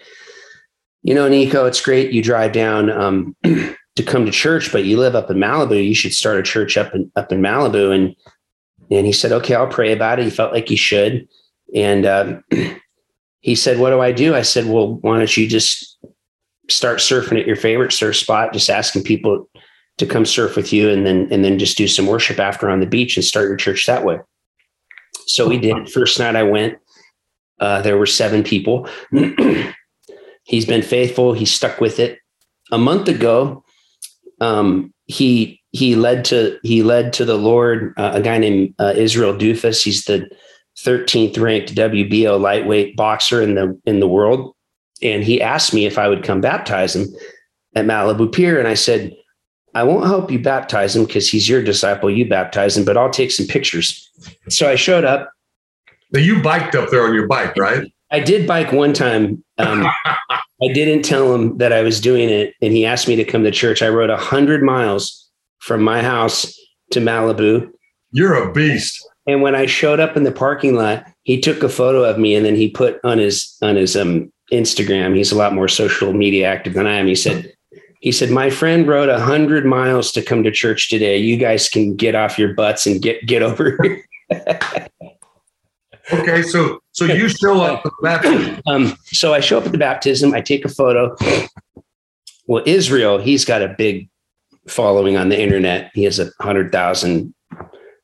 you 1.04 1.14
know, 1.14 1.28
Nico, 1.28 1.66
it's 1.66 1.80
great 1.80 2.12
you 2.12 2.23
drive 2.23 2.52
down. 2.52 2.90
Um, 2.90 3.37
to 3.96 4.02
come 4.02 4.26
to 4.26 4.32
church, 4.32 4.73
but 4.73 4.84
you 4.84 4.99
live 4.99 5.14
up 5.14 5.30
in 5.30 5.37
Malibu. 5.37 5.87
You 5.87 5.94
should 5.94 6.12
start 6.12 6.38
a 6.38 6.42
church 6.42 6.76
up 6.76 6.94
in 6.94 7.11
up 7.16 7.30
in 7.30 7.40
Malibu. 7.40 7.94
And 7.94 8.16
and 8.90 9.06
he 9.06 9.12
said, 9.12 9.32
okay, 9.32 9.54
I'll 9.54 9.68
pray 9.68 9.92
about 9.92 10.18
it. 10.18 10.25
He 10.25 10.30
felt 10.30 10.52
like 10.52 10.68
he 10.68 10.76
should. 10.76 11.28
And 11.75 12.06
um, 12.06 12.44
he 13.40 13.54
said, 13.54 13.78
what 13.78 13.90
do 13.90 14.00
I 14.00 14.12
do? 14.12 14.34
I 14.34 14.42
said, 14.42 14.66
well, 14.66 14.94
why 14.96 15.18
don't 15.18 15.37
you 15.37 15.46
just 15.46 15.99
start 16.68 16.99
surfing 16.99 17.38
at 17.38 17.46
your 17.46 17.56
favorite 17.56 17.92
surf 17.92 18.16
spot, 18.16 18.52
just 18.52 18.70
asking 18.70 19.04
people 19.04 19.49
to 19.99 20.06
come 20.06 20.25
surf 20.25 20.56
with 20.56 20.73
you 20.73 20.90
and 20.90 21.06
then 21.06 21.28
and 21.30 21.44
then 21.44 21.58
just 21.58 21.76
do 21.76 21.87
some 21.87 22.06
worship 22.06 22.40
after 22.40 22.68
on 22.68 22.80
the 22.80 22.87
beach 22.87 23.16
and 23.16 23.25
start 23.25 23.49
your 23.49 23.56
church 23.56 23.87
that 23.87 24.04
way. 24.04 24.18
So 25.26 25.49
we 25.49 25.58
did. 25.58 25.88
First 25.90 26.18
night 26.18 26.34
I 26.34 26.42
went, 26.42 26.78
uh, 27.61 27.80
there 27.82 27.96
were 27.96 28.06
seven 28.06 28.42
people. 28.42 28.88
He's 30.44 30.66
been 30.66 30.82
faithful. 30.82 31.32
He 31.32 31.44
stuck 31.44 31.80
with 31.80 31.98
it. 31.98 32.18
A 32.70 32.78
month 32.78 33.08
ago, 33.08 33.64
um, 34.40 34.92
he 35.06 35.60
he 35.72 35.96
led 35.96 36.24
to 36.26 36.58
he 36.62 36.82
led 36.82 37.12
to 37.14 37.24
the 37.24 37.36
Lord 37.36 37.94
uh, 37.96 38.12
a 38.14 38.22
guy 38.22 38.38
named 38.38 38.74
uh, 38.78 38.94
Israel 38.96 39.34
Dufus. 39.34 39.82
He's 39.82 40.04
the 40.04 40.28
13th 40.78 41.38
ranked 41.38 41.74
WBO 41.74 42.40
lightweight 42.40 42.96
boxer 42.96 43.42
in 43.42 43.54
the 43.54 43.78
in 43.84 44.00
the 44.00 44.08
world, 44.08 44.54
and 45.02 45.24
he 45.24 45.42
asked 45.42 45.74
me 45.74 45.86
if 45.86 45.98
I 45.98 46.08
would 46.08 46.22
come 46.22 46.40
baptize 46.40 46.94
him 46.94 47.06
at 47.74 47.86
Malibu 47.86 48.32
Pier, 48.32 48.58
and 48.58 48.68
I 48.68 48.74
said. 48.74 49.14
I 49.76 49.82
won't 49.82 50.06
help 50.06 50.30
you 50.30 50.38
baptize 50.38 50.94
him 50.94 51.04
because 51.04 51.28
he's 51.28 51.48
your 51.48 51.60
disciple. 51.60 52.08
You 52.08 52.28
baptize 52.28 52.76
him, 52.76 52.84
but 52.84 52.96
I'll 52.96 53.10
take 53.10 53.32
some 53.32 53.48
pictures. 53.48 54.08
So 54.48 54.70
I 54.70 54.76
showed 54.76 55.02
up. 55.02 55.32
Now 56.12 56.20
you 56.20 56.40
biked 56.40 56.76
up 56.76 56.90
there 56.90 57.04
on 57.04 57.12
your 57.12 57.26
bike, 57.26 57.56
right? 57.56 57.92
I 58.12 58.20
did 58.20 58.46
bike 58.46 58.70
one 58.70 58.92
time. 58.92 59.43
Um, 59.58 59.87
I 60.62 60.73
didn't 60.73 61.02
tell 61.02 61.34
him 61.34 61.58
that 61.58 61.73
I 61.73 61.82
was 61.82 62.00
doing 62.00 62.30
it, 62.30 62.54
and 62.62 62.73
he 62.73 62.87
asked 62.87 63.08
me 63.08 63.16
to 63.16 63.25
come 63.25 63.44
to 63.44 63.50
church. 63.50 63.82
I 63.82 63.88
rode 63.88 64.11
a 64.11 64.16
hundred 64.16 64.62
miles 64.62 65.28
from 65.58 65.82
my 65.82 66.02
house 66.02 66.54
to 66.92 67.00
Malibu. 67.00 67.70
You're 68.12 68.34
a 68.34 68.52
beast. 68.52 69.06
And 69.26 69.42
when 69.42 69.54
I 69.54 69.66
showed 69.66 70.00
up 70.00 70.16
in 70.16 70.25
the 70.25 70.32
parking 70.32 70.75
lot, 70.75 71.06
he 71.23 71.40
took 71.40 71.62
a 71.62 71.68
photo 71.68 72.04
of 72.04 72.18
me, 72.18 72.34
and 72.34 72.44
then 72.44 72.54
he 72.54 72.68
put 72.68 73.00
on 73.04 73.18
his 73.18 73.56
on 73.62 73.76
his 73.76 73.96
um, 73.96 74.32
Instagram. 74.52 75.16
He's 75.16 75.32
a 75.32 75.37
lot 75.37 75.54
more 75.54 75.68
social 75.68 76.12
media 76.12 76.46
active 76.46 76.75
than 76.75 76.87
I 76.87 76.94
am. 76.94 77.06
He 77.06 77.14
said, 77.14 77.52
he 78.00 78.12
said, 78.12 78.30
my 78.30 78.50
friend 78.50 78.87
rode 78.87 79.08
a 79.08 79.18
hundred 79.18 79.64
miles 79.64 80.12
to 80.12 80.23
come 80.23 80.42
to 80.44 80.50
church 80.50 80.90
today. 80.90 81.16
You 81.16 81.37
guys 81.37 81.68
can 81.68 81.96
get 81.96 82.14
off 82.14 82.38
your 82.38 82.52
butts 82.54 82.87
and 82.87 83.00
get 83.00 83.26
get 83.26 83.42
over 83.42 83.78
here. 83.82 84.04
okay, 86.12 86.42
so 86.42 86.80
so 86.92 87.04
you 87.04 87.28
show 87.28 87.61
up 87.62 87.84
at 87.84 87.92
the 88.00 88.02
baptism. 88.02 88.61
Um, 88.66 88.96
so 89.06 89.34
I 89.34 89.40
show 89.40 89.58
up 89.58 89.66
at 89.66 89.73
the 89.73 89.78
baptism. 89.78 90.34
I 90.34 90.40
take 90.40 90.64
a 90.64 90.68
photo. 90.68 91.14
Well, 92.46 92.62
Israel, 92.66 93.18
he's 93.18 93.44
got 93.44 93.62
a 93.62 93.68
big 93.68 94.08
following 94.68 95.16
on 95.16 95.28
the 95.28 95.40
internet. 95.40 95.90
He 95.94 96.04
has 96.04 96.18
a 96.18 96.30
hundred 96.40 96.73
thousand 96.73 97.34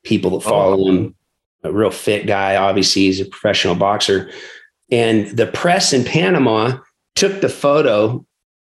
people 0.03 0.31
that 0.31 0.47
follow 0.47 0.85
oh. 0.85 0.89
him. 0.89 1.15
A 1.63 1.71
real 1.71 1.91
fit 1.91 2.25
guy. 2.25 2.55
Obviously, 2.55 3.03
he's 3.03 3.21
a 3.21 3.25
professional 3.25 3.75
boxer. 3.75 4.31
And 4.89 5.27
the 5.37 5.47
press 5.47 5.93
in 5.93 6.03
Panama 6.03 6.79
took 7.15 7.41
the 7.41 7.49
photo 7.49 8.25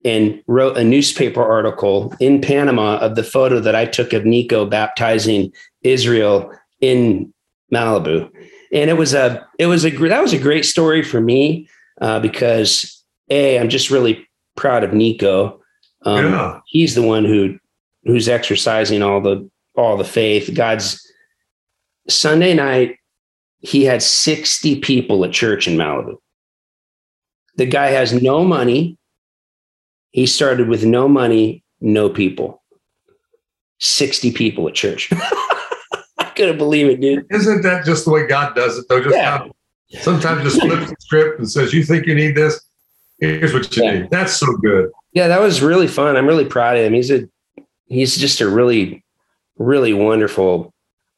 and 0.03 0.41
wrote 0.47 0.77
a 0.77 0.83
newspaper 0.83 1.43
article 1.43 2.15
in 2.19 2.41
Panama 2.41 2.97
of 2.97 3.15
the 3.15 3.23
photo 3.23 3.59
that 3.59 3.75
I 3.75 3.85
took 3.85 4.13
of 4.13 4.25
Nico 4.25 4.65
baptizing 4.65 5.51
Israel 5.83 6.51
in 6.81 7.33
Malibu 7.73 8.29
and 8.71 8.89
it 8.89 8.97
was 8.97 9.13
a 9.13 9.45
it 9.57 9.65
was 9.67 9.85
a 9.85 9.89
that 9.89 10.21
was 10.21 10.33
a 10.33 10.39
great 10.39 10.65
story 10.65 11.01
for 11.03 11.21
me 11.21 11.67
uh, 12.01 12.19
because 12.19 13.03
a 13.29 13.59
I'm 13.59 13.69
just 13.69 13.89
really 13.89 14.27
proud 14.55 14.83
of 14.83 14.93
Nico. 14.93 15.61
Um, 16.03 16.25
yeah. 16.25 16.59
He's 16.67 16.95
the 16.95 17.01
one 17.01 17.25
who 17.25 17.57
who's 18.03 18.29
exercising 18.29 19.01
all 19.01 19.21
the 19.21 19.49
all 19.75 19.97
the 19.97 20.03
faith. 20.03 20.53
God's 20.53 21.05
Sunday 22.07 22.53
night, 22.53 22.97
he 23.59 23.83
had 23.83 24.01
60 24.01 24.79
people 24.79 25.23
at 25.25 25.31
church 25.31 25.67
in 25.67 25.77
Malibu. 25.77 26.15
The 27.55 27.65
guy 27.65 27.87
has 27.87 28.13
no 28.13 28.43
money. 28.43 28.97
He 30.11 30.25
started 30.25 30.67
with 30.69 30.85
no 30.85 31.07
money, 31.07 31.63
no 31.81 32.09
people. 32.09 32.63
60 33.79 34.31
people 34.31 34.67
at 34.67 34.73
church. 34.73 35.11
couldn't 36.39 36.57
believe 36.57 36.87
it, 36.87 37.01
dude. 37.01 37.25
Isn't 37.29 37.61
that 37.63 37.85
just 37.85 38.05
the 38.05 38.11
way 38.11 38.25
God 38.25 38.55
does 38.55 38.77
it, 38.77 38.85
though? 38.87 39.03
Just 39.03 39.15
yeah. 39.15 39.45
sometimes 40.01 40.43
just 40.43 40.61
flips 40.61 40.89
the 40.89 40.95
script 40.99 41.39
and 41.39 41.51
says, 41.51 41.73
"You 41.73 41.83
think 41.83 42.05
you 42.05 42.15
need 42.15 42.35
this? 42.35 42.61
Here's 43.19 43.53
what 43.53 43.75
you 43.75 43.83
yeah. 43.83 43.99
need." 43.99 44.09
That's 44.09 44.33
so 44.33 44.47
good. 44.57 44.89
Yeah, 45.13 45.27
that 45.27 45.41
was 45.41 45.61
really 45.61 45.87
fun. 45.87 46.15
I'm 46.15 46.27
really 46.27 46.45
proud 46.45 46.77
of 46.77 46.85
him. 46.85 46.93
He's 46.93 47.11
a 47.11 47.27
he's 47.87 48.15
just 48.15 48.39
a 48.39 48.49
really, 48.49 49.03
really 49.57 49.93
wonderful, 49.93 50.73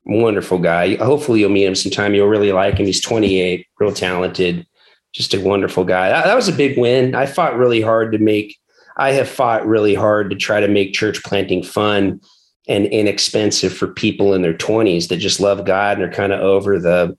wonderful 0.05 0.57
guy. 0.57 0.95
Hopefully, 0.95 1.41
you'll 1.41 1.49
meet 1.49 1.65
him 1.65 1.75
sometime. 1.75 2.15
You'll 2.15 2.27
really 2.27 2.51
like 2.51 2.77
him. 2.77 2.87
He's 2.87 3.01
28, 3.01 3.67
real 3.79 3.93
talented, 3.93 4.65
just 5.13 5.35
a 5.35 5.39
wonderful 5.39 5.83
guy. 5.83 6.09
That, 6.09 6.25
that 6.25 6.35
was 6.35 6.47
a 6.47 6.53
big 6.53 6.79
win. 6.79 7.13
I 7.13 7.27
fought 7.27 7.57
really 7.57 7.81
hard 7.81 8.11
to 8.13 8.17
make. 8.17 8.57
I 8.97 9.11
have 9.11 9.29
fought 9.29 9.67
really 9.67 9.93
hard 9.93 10.31
to 10.31 10.35
try 10.35 10.59
to 10.59 10.67
make 10.67 10.93
church 10.93 11.23
planting 11.23 11.63
fun 11.63 12.19
and 12.67 12.85
inexpensive 12.87 13.73
for 13.73 13.87
people 13.87 14.33
in 14.33 14.41
their 14.41 14.53
20s 14.53 15.07
that 15.07 15.17
just 15.17 15.39
love 15.39 15.65
God 15.65 15.97
and 15.97 16.07
are 16.07 16.13
kind 16.13 16.31
of 16.31 16.39
over 16.41 16.79
the 16.79 17.17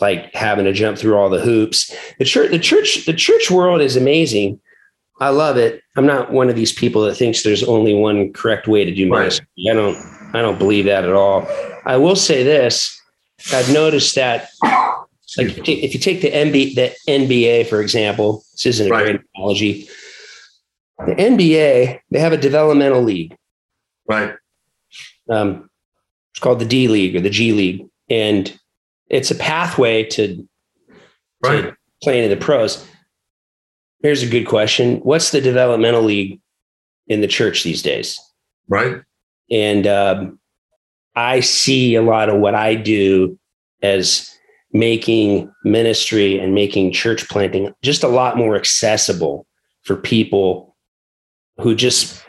like 0.00 0.32
having 0.34 0.64
to 0.64 0.72
jump 0.72 0.98
through 0.98 1.16
all 1.16 1.30
the 1.30 1.40
hoops. 1.40 1.94
The 2.18 2.24
church, 2.24 2.50
the 2.50 2.58
church, 2.58 3.06
the 3.06 3.14
church 3.14 3.50
world 3.50 3.80
is 3.80 3.96
amazing. 3.96 4.60
I 5.20 5.30
love 5.30 5.56
it. 5.56 5.82
I'm 5.96 6.06
not 6.06 6.32
one 6.32 6.48
of 6.48 6.56
these 6.56 6.72
people 6.72 7.02
that 7.02 7.14
thinks 7.14 7.42
there's 7.42 7.64
only 7.64 7.94
one 7.94 8.32
correct 8.32 8.68
way 8.68 8.84
to 8.84 8.94
do 8.94 9.08
ministry. 9.08 9.46
Right. 9.66 9.72
I 9.72 9.74
don't 9.74 9.96
I 10.34 10.42
don't 10.42 10.58
believe 10.58 10.84
that 10.84 11.04
at 11.04 11.12
all. 11.12 11.46
I 11.86 11.96
will 11.96 12.16
say 12.16 12.42
this. 12.42 13.00
I've 13.52 13.72
noticed 13.72 14.14
that 14.16 14.48
like 15.36 15.48
if 15.48 15.56
you 15.56 15.62
take, 15.62 15.82
if 15.82 15.94
you 15.94 16.00
take 16.00 16.20
the 16.20 16.30
NBA, 16.30 16.74
the 16.74 16.94
NBA, 17.08 17.66
for 17.66 17.80
example, 17.80 18.44
this 18.52 18.66
isn't 18.66 18.88
a 18.88 18.90
right. 18.90 19.04
great 19.04 19.20
analogy. 19.34 19.88
The 20.98 21.14
NBA, 21.14 22.00
they 22.10 22.18
have 22.18 22.32
a 22.32 22.38
developmental 22.38 23.02
league. 23.02 23.36
Right. 24.08 24.34
Um, 25.28 25.68
it's 26.32 26.40
called 26.40 26.58
the 26.58 26.66
D 26.66 26.88
League 26.88 27.16
or 27.16 27.20
the 27.20 27.30
G 27.30 27.52
League, 27.52 27.86
and 28.08 28.58
it's 29.08 29.30
a 29.30 29.34
pathway 29.34 30.04
to, 30.04 30.46
right. 31.42 31.62
to 31.62 31.76
playing 32.02 32.24
in 32.24 32.30
the 32.30 32.36
pros. 32.36 32.86
Here's 34.02 34.22
a 34.22 34.28
good 34.28 34.46
question: 34.46 34.98
What's 34.98 35.30
the 35.30 35.40
developmental 35.40 36.02
league 36.02 36.40
in 37.06 37.20
the 37.20 37.26
church 37.26 37.64
these 37.64 37.82
days? 37.82 38.20
Right. 38.68 39.00
And 39.50 39.86
um, 39.86 40.38
I 41.14 41.40
see 41.40 41.94
a 41.94 42.02
lot 42.02 42.28
of 42.28 42.38
what 42.40 42.54
I 42.54 42.74
do 42.74 43.38
as 43.82 44.30
making 44.72 45.50
ministry 45.64 46.38
and 46.38 46.54
making 46.54 46.92
church 46.92 47.28
planting 47.28 47.72
just 47.82 48.02
a 48.02 48.08
lot 48.08 48.36
more 48.36 48.56
accessible 48.56 49.46
for 49.82 49.96
people 49.96 50.76
who 51.58 51.74
just 51.74 52.22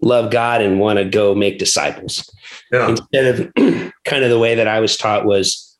love 0.00 0.30
God 0.30 0.60
and 0.60 0.80
want 0.80 0.98
to 0.98 1.04
go 1.04 1.34
make 1.34 1.58
disciples. 1.58 2.28
Yeah. 2.72 2.90
Instead 2.90 3.40
of 3.40 3.54
kind 4.04 4.24
of 4.24 4.30
the 4.30 4.38
way 4.38 4.54
that 4.54 4.68
I 4.68 4.80
was 4.80 4.96
taught 4.96 5.24
was 5.24 5.76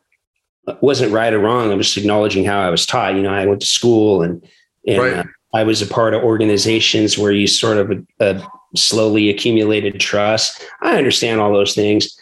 wasn't 0.83 1.13
right 1.13 1.33
or 1.33 1.39
wrong. 1.39 1.73
I'm 1.73 1.79
just 1.79 1.97
acknowledging 1.97 2.45
how 2.45 2.61
I 2.61 2.71
was 2.71 2.85
taught. 2.85 3.15
You 3.15 3.23
know, 3.23 3.33
I 3.33 3.47
went 3.47 3.61
to 3.61 3.67
school 3.67 4.23
and 4.23 4.45
and 4.87 4.99
right. 4.99 5.13
uh, 5.15 5.25
I 5.55 5.65
was 5.65 5.81
a 5.83 5.87
part 5.87 6.15
of 6.15 6.23
organizations 6.23 7.17
where 7.17 7.33
you 7.33 7.47
sort 7.47 7.79
of 7.79 8.07
uh, 8.21 8.47
slowly 8.77 9.31
accumulated 9.31 9.99
trust. 10.01 10.65
I 10.83 10.97
understand 10.97 11.41
all 11.41 11.53
those 11.53 11.75
things. 11.75 12.19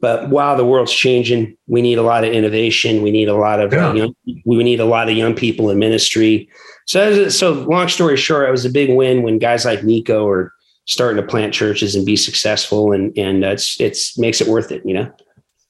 But 0.00 0.30
while 0.30 0.56
the 0.56 0.64
world's 0.64 0.92
changing, 0.92 1.56
we 1.66 1.82
need 1.82 1.98
a 1.98 2.02
lot 2.02 2.24
of 2.24 2.32
innovation. 2.32 3.02
We 3.02 3.10
need 3.10 3.28
a 3.28 3.34
lot 3.34 3.60
of 3.60 3.72
yeah. 3.72 3.92
young, 3.92 4.14
we 4.46 4.64
need 4.64 4.80
a 4.80 4.86
lot 4.86 5.10
of 5.10 5.16
young 5.16 5.34
people 5.34 5.68
in 5.68 5.78
ministry. 5.78 6.48
So, 6.86 7.28
so 7.28 7.52
long 7.52 7.88
story 7.88 8.16
short, 8.16 8.48
it 8.48 8.50
was 8.50 8.64
a 8.64 8.70
big 8.70 8.96
win 8.96 9.22
when 9.22 9.38
guys 9.38 9.66
like 9.66 9.84
Nico 9.84 10.26
or 10.26 10.52
starting 10.90 11.22
to 11.22 11.26
plant 11.26 11.54
churches 11.54 11.94
and 11.94 12.04
be 12.04 12.16
successful 12.16 12.92
and 12.92 13.16
and 13.16 13.44
uh, 13.44 13.50
it's 13.50 13.80
it's 13.80 14.18
makes 14.18 14.40
it 14.40 14.48
worth 14.48 14.72
it 14.72 14.82
you 14.84 14.92
know? 14.92 15.10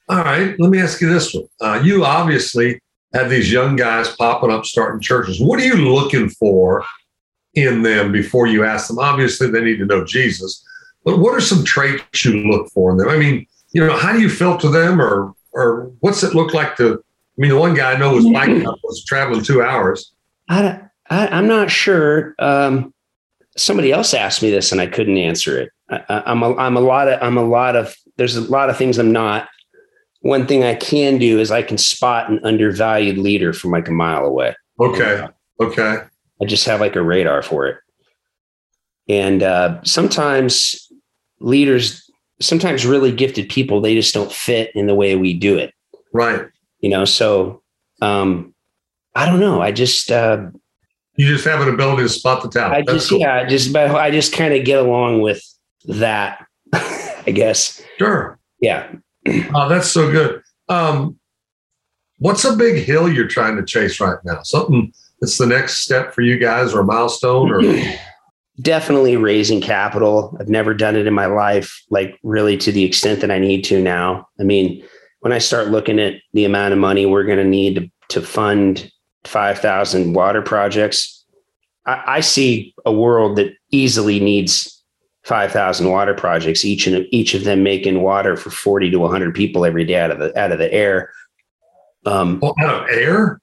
All 0.09 0.25
right 0.25 0.59
let 0.59 0.71
me 0.71 0.81
ask 0.81 1.01
you 1.01 1.13
this 1.13 1.35
one. 1.35 1.45
Uh, 1.61 1.81
you 1.85 2.05
obviously 2.05 2.81
have 3.13 3.29
these 3.29 3.53
young 3.53 3.77
guys 3.77 4.09
popping 4.17 4.51
up 4.51 4.65
starting 4.65 5.01
churches. 5.01 5.41
What 5.41 5.61
are 5.61 5.67
you 5.67 5.77
looking 5.77 6.31
for 6.31 6.85
in 7.55 7.83
them 7.83 8.13
before 8.13 8.47
you 8.47 8.65
ask 8.65 8.89
them? 8.89 8.99
Obviously 8.99 9.51
they 9.51 9.61
need 9.61 9.77
to 9.77 9.87
know 9.87 10.05
jesus 10.05 10.65
but 11.05 11.19
what 11.19 11.35
are 11.35 11.41
some 11.41 11.65
traits 11.65 12.25
you 12.25 12.51
look 12.51 12.69
for 12.71 12.91
in 12.91 12.97
them? 12.97 13.09
I 13.09 13.19
mean 13.19 13.47
you 13.73 13.87
know 13.87 13.97
how 13.97 14.13
do 14.13 14.21
you 14.21 14.31
filter 14.31 14.71
them 14.71 15.01
or 15.01 15.35
or 15.53 15.93
what's 16.01 16.23
it 16.23 16.35
look 16.35 16.55
like 16.55 16.77
to 16.77 16.95
i 16.95 17.37
mean 17.37 17.51
the 17.51 17.59
one 17.59 17.75
guy 17.75 17.93
i 17.93 17.99
know 17.99 18.15
was 18.15 18.25
biking 18.33 18.65
was 18.65 19.05
traveling 19.05 19.45
two 19.45 19.63
hours. 19.63 20.13
I, 20.49 20.81
I 21.11 21.29
i'm 21.29 21.47
not 21.47 21.71
sure 21.71 22.35
um 22.39 22.95
somebody 23.57 23.93
else 23.93 24.15
asked 24.15 24.43
me 24.43 24.51
this 24.51 24.73
and 24.73 24.81
I 24.81 24.87
couldn't 24.87 25.19
answer 25.19 25.59
it. 25.59 25.71
I, 25.91 26.23
I'm 26.27 26.43
a, 26.43 26.57
I'm 26.57 26.77
a 26.77 26.81
lot 26.81 27.09
of 27.09 27.23
I'm 27.23 27.37
a 27.37 27.45
lot 27.45 27.77
of 27.77 27.95
there's 28.17 28.37
a 28.37 28.43
lot 28.43 28.71
of 28.71 28.77
things 28.77 28.99
I'm 28.99 29.13
not. 29.13 29.49
One 30.21 30.47
thing 30.47 30.65
I 30.65 30.75
can 30.75 31.19
do 31.19 31.41
is 31.41 31.51
I 31.51 31.63
can 31.63 31.79
spot 31.79 32.31
an 32.31 32.41
undervalued 32.45 33.17
leader 33.17 33.53
from 33.53 33.71
like 33.71 33.89
a 33.89 33.93
mile 33.93 34.27
away. 34.27 34.55
Okay. 34.79 35.27
Okay. 35.61 35.99
I 36.43 36.45
just 36.45 36.67
have 36.67 36.81
like 36.81 36.97
a 36.97 37.03
radar 37.03 37.43
for 37.43 37.67
it. 37.67 37.79
And 39.09 39.43
uh, 39.43 39.83
sometimes 39.83 40.91
leaders, 41.41 42.09
sometimes 42.41 42.87
really 42.87 43.13
gifted 43.13 43.49
people, 43.49 43.81
they 43.81 43.95
just 43.95 44.15
don't 44.15 44.31
fit 44.31 44.71
in 44.75 44.87
the 44.87 44.95
way 44.95 45.17
we 45.17 45.35
do 45.35 45.59
it. 45.59 45.75
Right. 46.13 46.47
You 46.81 46.91
know, 46.91 47.05
so 47.05 47.63
um, 48.03 48.55
I 49.15 49.27
don't 49.27 49.41
know. 49.41 49.61
I 49.61 49.73
just 49.73 50.11
uh, 50.11 50.47
you 51.21 51.27
just 51.27 51.45
have 51.45 51.61
an 51.61 51.69
ability 51.69 52.03
to 52.03 52.09
spot 52.09 52.43
the 52.43 52.49
talent. 52.49 52.89
I 52.89 52.93
just 52.95 53.11
cool. 53.11 53.19
yeah, 53.19 53.35
I 53.35 53.45
just 53.45 53.75
but 53.75 53.95
I 53.95 54.11
just 54.11 54.33
kind 54.33 54.55
of 54.55 54.65
get 54.65 54.79
along 54.79 55.21
with 55.21 55.43
that, 55.85 56.47
I 56.73 57.31
guess. 57.35 57.83
Sure. 57.99 58.39
Yeah. 58.59 58.91
oh, 59.55 59.69
that's 59.69 59.91
so 59.91 60.11
good. 60.11 60.41
Um, 60.71 61.19
what's 62.21 62.47
a 62.47 62.57
big 62.57 62.85
hill 62.85 63.07
you're 63.07 63.29
trying 63.29 63.57
to 63.57 63.65
chase 63.67 64.01
right 64.01 64.17
now? 64.25 64.41
Something 64.45 64.95
that's 65.21 65.37
the 65.37 65.45
next 65.45 65.81
step 65.81 66.15
for 66.15 66.23
you 66.23 66.39
guys 66.39 66.73
or 66.73 66.81
a 66.81 66.85
milestone 66.85 67.53
or 67.53 67.61
definitely 68.63 69.19
raising 69.19 69.61
capital. 69.61 70.35
I've 70.41 70.49
never 70.49 70.73
done 70.73 70.97
it 70.97 71.07
in 71.07 71.13
my 71.13 71.27
life, 71.27 71.83
like 71.91 72.19
really 72.23 72.57
to 72.57 72.73
the 72.73 72.85
extent 72.85 73.21
that 73.21 73.31
I 73.31 73.39
need 73.39 73.63
to 73.65 73.79
now. 73.79 74.27
I 74.41 74.45
mean, 74.45 74.83
when 75.19 75.35
I 75.35 75.39
start 75.39 75.69
looking 75.69 76.01
at 76.01 76.15
the 76.33 76.47
amount 76.47 76.73
of 76.73 76.79
money 76.79 77.05
we're 77.05 77.25
going 77.25 77.37
to 77.37 77.45
need 77.45 77.75
to, 77.75 77.91
to 78.09 78.23
fund 78.27 78.91
5,000 79.25 80.13
water 80.13 80.43
projects, 80.43 81.25
I, 81.87 82.03
I, 82.07 82.21
see 82.21 82.75
a 82.85 82.93
world 82.93 83.37
that 83.37 83.53
easily 83.71 84.21
needs 84.21 84.83
5,000 85.25 85.91
water 85.91 86.15
projects, 86.15 86.65
each 86.65 86.87
and 86.87 87.07
each 87.11 87.35
of 87.35 87.45
them 87.45 87.63
making 87.63 88.03
water 88.03 88.37
for 88.37 88.51
40 88.51 88.91
to 88.91 88.99
100 88.99 89.35
people 89.35 89.65
every 89.65 89.85
day 89.85 89.97
out 89.97 90.11
of 90.11 90.19
the 90.19 90.39
out 90.39 90.53
of 90.53 90.59
the 90.59 90.73
air. 90.73 91.11
Um, 92.07 92.41
oh, 92.43 92.55
out 92.61 92.85
of 92.85 92.89
air? 92.91 93.41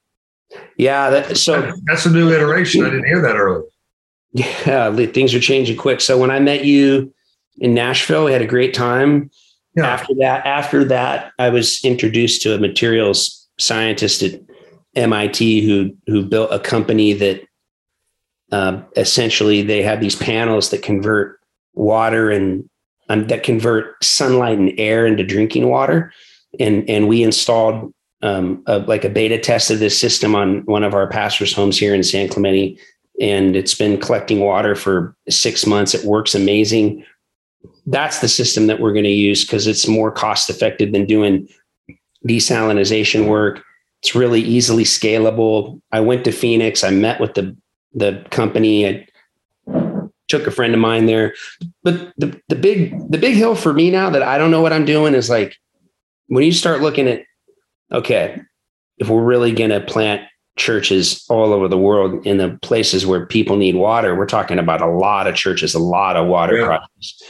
Yeah. 0.78 1.10
That, 1.10 1.38
so 1.38 1.74
that's 1.86 2.06
a 2.06 2.12
new 2.12 2.32
iteration. 2.32 2.84
I 2.84 2.90
didn't 2.90 3.06
hear 3.06 3.22
that 3.22 3.36
earlier. 3.36 3.64
Yeah, 4.34 4.94
things 5.08 5.34
are 5.34 5.40
changing 5.40 5.78
quick. 5.78 6.02
So 6.02 6.18
when 6.18 6.30
I 6.32 6.40
met 6.40 6.66
you 6.66 7.14
in 7.60 7.74
Nashville, 7.74 8.26
we 8.26 8.34
had 8.34 8.42
a 8.42 8.48
great 8.48 8.74
time. 8.74 9.32
Yeah. 9.76 9.88
After 9.88 10.14
that, 10.20 10.46
after 10.46 10.84
that, 10.86 11.32
I 11.40 11.50
was 11.50 11.84
introduced 11.84 12.42
to 12.42 12.56
a 12.56 12.60
materials 12.60 13.48
scientist 13.60 14.24
at 14.24 14.40
MIT 14.98 15.66
who 15.66 15.96
who 16.08 16.26
built 16.26 16.52
a 16.52 16.60
company 16.60 17.14
that 17.14 17.48
uh, 18.52 18.82
essentially 18.96 19.62
they 19.62 19.84
have 19.84 20.02
these 20.02 20.16
panels 20.16 20.70
that 20.72 20.82
convert 20.82 21.40
water 21.74 22.32
and 22.32 22.68
um, 23.10 23.28
that 23.28 23.44
convert 23.44 24.04
sunlight 24.04 24.58
and 24.58 24.74
air 24.78 25.06
into 25.06 25.24
drinking 25.24 25.70
water, 25.70 26.12
and 26.60 26.90
and 26.90 27.08
we 27.08 27.24
installed 27.24 27.94
um, 28.22 28.64
a, 28.66 28.80
like 28.80 29.06
a 29.06 29.10
beta 29.10 29.38
test 29.38 29.70
of 29.72 29.80
this 29.80 29.98
system 29.98 30.36
on 30.36 30.66
one 30.66 30.84
of 30.84 30.94
our 30.94 31.08
pastors' 31.08 31.54
homes 31.54 31.78
here 31.78 31.94
in 31.94 32.04
San 32.04 32.28
Clemente, 32.28 32.78
and 33.22 33.56
it's 33.56 33.76
been 33.76 34.00
collecting 34.00 34.40
water 34.40 34.76
for 34.76 35.16
six 35.30 35.66
months. 35.66 35.94
It 35.94 36.06
works 36.06 36.36
amazing. 36.36 37.06
That's 37.86 38.20
the 38.20 38.28
system 38.28 38.68
that 38.68 38.80
we're 38.80 38.94
going 38.94 39.04
to 39.06 39.10
use 39.10 39.46
because 39.46 39.68
it's 39.68 39.88
more 39.88 40.12
cost 40.12 40.50
effective 40.50 40.92
than 40.92 41.06
doing 41.06 41.48
desalination 42.28 43.28
work. 43.28 43.64
It's 44.02 44.16
really 44.16 44.42
easily 44.42 44.84
scalable. 44.84 45.82
I 45.92 46.00
went 46.00 46.24
to 46.26 46.32
Phoenix. 46.32 46.84
I 46.84 46.92
met 46.92 47.20
with 47.20 47.34
the 47.34 47.56
the 47.94 48.26
company. 48.30 48.88
I 48.88 49.08
took 50.28 50.46
a 50.46 50.52
friend 50.52 50.74
of 50.74 50.80
mine 50.80 51.06
there. 51.06 51.34
But 51.84 52.14
the 52.18 52.40
the 52.50 52.56
big 52.56 52.96
the 53.10 53.18
big 53.18 53.36
hill 53.36 53.56
for 53.56 53.74
me 53.74 53.90
now 53.90 54.10
that 54.10 54.24
I 54.24 54.38
don't 54.38 54.52
know 54.52 54.62
what 54.62 54.74
I'm 54.74 54.86
doing 54.86 55.14
is 55.14 55.30
like 55.30 55.56
when 56.28 56.44
you 56.44 56.52
start 56.52 56.82
looking 56.82 57.08
at 57.08 57.24
okay, 57.92 58.40
if 58.98 59.10
we're 59.10 59.24
really 59.24 59.52
going 59.54 59.70
to 59.70 59.80
plant 59.80 60.22
churches 60.58 61.24
all 61.30 61.54
over 61.54 61.68
the 61.68 61.78
world 61.78 62.26
in 62.26 62.38
the 62.38 62.58
places 62.62 63.06
where 63.06 63.26
people 63.26 63.56
need 63.56 63.76
water, 63.76 64.16
we're 64.16 64.26
talking 64.26 64.60
about 64.60 64.82
a 64.82 64.88
lot 64.88 65.28
of 65.28 65.36
churches, 65.36 65.74
a 65.74 65.80
lot 65.80 66.18
of 66.18 66.28
water 66.28 66.58
yeah. 66.58 66.66
projects. 66.66 67.22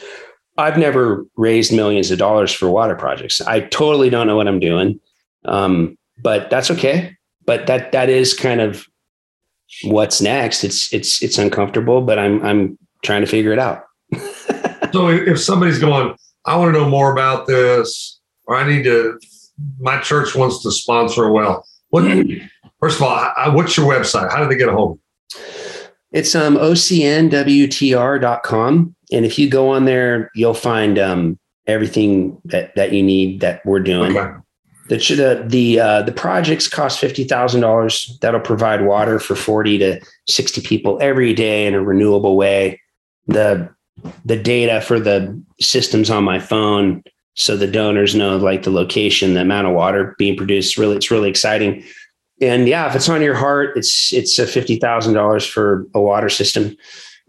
I've 0.58 0.78
never 0.78 1.26
raised 1.36 1.72
millions 1.72 2.10
of 2.10 2.18
dollars 2.18 2.52
for 2.52 2.70
water 2.70 2.96
projects. 2.96 3.42
I 3.42 3.62
totally 3.62 4.10
don't 4.10 4.26
know 4.26 4.36
what 4.36 4.48
I'm 4.48 4.60
doing, 4.60 5.00
um, 5.46 5.97
but 6.22 6.50
that's 6.50 6.72
okay. 6.72 7.16
But 7.46 7.68
that 7.68 7.92
that 7.92 8.10
is 8.10 8.34
kind 8.34 8.62
of 8.62 8.86
what's 9.84 10.22
next. 10.22 10.64
It's 10.64 10.92
it's 10.94 11.22
it's 11.22 11.38
uncomfortable, 11.38 12.02
but 12.02 12.20
I'm 12.20 12.44
I'm 12.46 12.78
trying 13.04 13.22
to 13.22 13.28
figure 13.28 13.52
it 13.54 13.60
out. 13.60 13.84
so 14.94 15.10
if 15.10 15.40
somebody's 15.42 15.80
going, 15.80 16.16
I 16.46 16.58
want 16.58 16.74
to 16.74 16.80
know 16.80 16.90
more 16.90 17.12
about 17.12 17.48
this, 17.48 18.20
or 18.46 18.56
I 18.56 18.68
need 18.68 18.84
to 18.84 19.20
my 19.80 20.00
church 20.00 20.36
wants 20.36 20.62
to 20.64 20.72
sponsor 20.72 21.26
a 21.26 21.32
well. 21.32 21.66
What, 21.90 22.04
first 22.80 22.98
of 22.98 23.04
all, 23.04 23.32
what's 23.54 23.78
your 23.78 23.88
website? 23.88 24.32
How 24.32 24.44
do 24.44 24.50
they 24.50 24.58
get 24.58 24.70
a 24.70 24.74
hold? 24.74 25.00
It's 26.12 26.36
um, 26.36 26.56
ocnwtr.com. 26.58 27.36
And 29.12 29.26
if 29.26 29.40
you 29.40 29.50
go 29.50 29.70
on 29.70 29.86
there, 29.86 30.32
you'll 30.36 30.54
find 30.54 31.00
um, 31.00 31.40
everything 31.66 32.40
that, 32.46 32.76
that 32.76 32.94
you 32.94 33.02
need 33.04 33.42
that 33.42 33.66
we're 33.66 33.80
doing. 33.80 34.16
Okay. 34.18 34.38
The 34.90 34.98
the 34.98 35.44
the, 35.48 35.80
uh, 35.80 36.02
the 36.04 36.12
projects 36.12 36.68
cost 36.68 37.00
fifty 37.00 37.24
thousand 37.24 37.62
dollars. 37.62 38.18
That'll 38.22 38.40
provide 38.40 38.86
water 38.86 39.20
for 39.20 39.36
forty 39.36 39.78
to 39.80 40.00
sixty 40.28 40.62
people 40.62 40.98
every 41.02 41.34
day 41.34 41.68
in 41.68 41.74
a 41.74 41.84
renewable 41.84 42.38
way. 42.38 42.80
The 43.28 43.70
the 44.26 44.38
data 44.38 44.82
for 44.82 45.00
the 45.00 45.42
systems 45.60 46.10
on 46.10 46.24
my 46.24 46.40
phone 46.40 47.04
so 47.38 47.56
the 47.56 47.68
donors 47.68 48.16
know 48.16 48.36
like 48.36 48.64
the 48.64 48.72
location, 48.72 49.36
the 49.36 49.42
amount 49.42 49.68
of 49.68 49.74
water 49.74 50.16
being 50.18 50.36
produced. 50.36 50.76
Really, 50.76 50.96
it's 50.96 51.12
really 51.12 51.30
exciting. 51.30 51.84
And 52.42 52.68
yeah, 52.68 52.90
if 52.90 52.96
it's 52.96 53.08
on 53.10 53.22
your 53.22 53.36
heart, 53.36 53.78
it's 53.78 54.12
it's 54.12 54.40
a 54.40 54.48
fifty 54.48 54.78
thousand 54.78 55.14
dollars 55.14 55.46
for 55.46 55.86
a 55.94 56.02
water 56.02 56.30
system, 56.30 56.76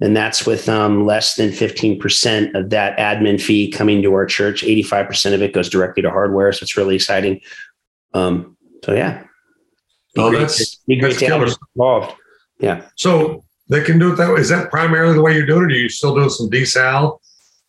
and 0.00 0.16
that's 0.16 0.46
with 0.46 0.68
um, 0.68 1.06
less 1.06 1.34
than 1.34 1.52
fifteen 1.52 1.98
percent 1.98 2.54
of 2.54 2.70
that 2.70 2.96
admin 2.98 3.40
fee 3.40 3.70
coming 3.70 4.02
to 4.02 4.12
our 4.14 4.26
church. 4.26 4.62
Eighty 4.64 4.82
five 4.82 5.06
percent 5.06 5.34
of 5.34 5.42
it 5.42 5.52
goes 5.52 5.68
directly 5.68 6.02
to 6.02 6.10
hardware, 6.10 6.52
so 6.52 6.62
it's 6.62 6.76
really 6.76 6.94
exciting. 6.94 7.40
Um, 8.14 8.56
so 8.84 8.94
yeah, 8.94 9.22
be 10.14 10.22
oh, 10.22 10.30
that's 10.30 10.76
be 10.86 10.96
great 10.96 11.10
that's 11.10 11.20
to 11.20 11.26
killer. 11.26 11.46
have 11.46 11.58
involved. 11.74 12.14
Yeah. 12.60 12.82
So 12.96 13.44
they 13.68 13.82
can 13.82 13.98
do 13.98 14.12
it 14.12 14.16
that 14.16 14.32
way. 14.32 14.40
Is 14.40 14.48
that 14.48 14.70
primarily 14.70 15.14
the 15.14 15.22
way 15.22 15.34
you're 15.34 15.46
doing 15.46 15.70
it? 15.70 15.72
Or 15.72 15.76
are 15.76 15.78
you 15.78 15.88
still 15.88 16.14
doing 16.14 16.30
some 16.30 16.48
desal 16.48 17.18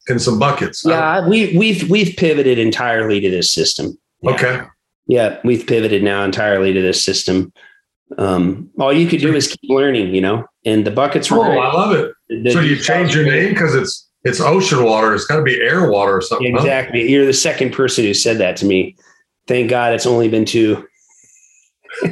and 0.09 0.21
some 0.21 0.39
buckets. 0.39 0.83
Yeah, 0.85 1.27
we 1.27 1.57
we've 1.57 1.89
we've 1.89 2.15
pivoted 2.17 2.57
entirely 2.57 3.19
to 3.21 3.29
this 3.29 3.51
system. 3.51 3.97
Yeah. 4.21 4.31
Okay. 4.31 4.61
Yeah, 5.07 5.39
we've 5.43 5.65
pivoted 5.65 6.03
now 6.03 6.23
entirely 6.23 6.73
to 6.73 6.81
this 6.81 7.03
system. 7.03 7.51
Um, 8.17 8.69
all 8.79 8.93
you 8.93 9.07
could 9.07 9.21
do 9.21 9.35
is 9.35 9.47
keep 9.47 9.69
learning, 9.69 10.13
you 10.13 10.21
know. 10.21 10.45
And 10.65 10.85
the 10.85 10.91
buckets. 10.91 11.31
oh, 11.31 11.43
great. 11.43 11.57
I 11.57 11.73
love 11.73 11.93
it. 11.93 12.11
The, 12.29 12.51
so 12.51 12.59
you 12.59 12.75
change 12.77 13.15
your 13.15 13.25
name 13.25 13.49
because 13.49 13.75
it's 13.75 14.09
it's 14.23 14.39
ocean 14.39 14.83
water. 14.83 15.13
It's 15.15 15.25
got 15.25 15.37
to 15.37 15.43
be 15.43 15.59
air 15.61 15.89
water 15.89 16.17
or 16.17 16.21
something. 16.21 16.55
Exactly. 16.55 17.01
Huh? 17.01 17.07
You're 17.07 17.25
the 17.25 17.33
second 17.33 17.73
person 17.73 18.03
who 18.03 18.13
said 18.13 18.37
that 18.39 18.57
to 18.57 18.65
me. 18.65 18.95
Thank 19.47 19.69
God 19.69 19.93
it's 19.93 20.05
only 20.05 20.27
been 20.27 20.45
two. 20.45 20.85
hey, 22.03 22.11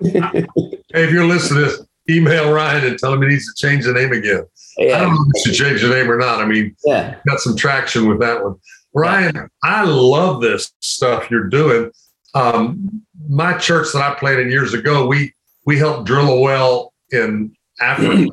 if 0.00 1.10
you're 1.10 1.26
listening 1.26 1.62
to 1.62 1.70
this, 1.70 1.86
email 2.08 2.52
Ryan 2.52 2.86
and 2.86 2.98
tell 2.98 3.12
him 3.12 3.22
he 3.22 3.28
needs 3.28 3.52
to 3.52 3.66
change 3.66 3.84
the 3.84 3.92
name 3.92 4.12
again. 4.12 4.44
Yeah. 4.78 4.96
I 4.96 5.00
don't 5.00 5.14
know 5.14 5.24
if 5.34 5.46
you 5.46 5.54
should 5.54 5.64
change 5.64 5.82
the 5.82 5.88
name 5.88 6.10
or 6.10 6.18
not. 6.18 6.40
I 6.40 6.46
mean, 6.46 6.76
yeah. 6.84 7.16
got 7.26 7.40
some 7.40 7.56
traction 7.56 8.08
with 8.08 8.20
that 8.20 8.42
one. 8.42 8.56
Ryan, 8.94 9.34
yeah. 9.34 9.46
I 9.62 9.84
love 9.84 10.40
this 10.40 10.72
stuff 10.80 11.30
you're 11.30 11.48
doing. 11.48 11.90
Um, 12.34 13.02
my 13.28 13.56
church 13.58 13.92
that 13.92 14.02
I 14.02 14.14
planted 14.14 14.50
years 14.50 14.74
ago, 14.74 15.06
we 15.06 15.32
we 15.64 15.78
helped 15.78 16.06
drill 16.06 16.28
a 16.30 16.40
well 16.40 16.92
in 17.10 17.54
Africa, 17.80 18.28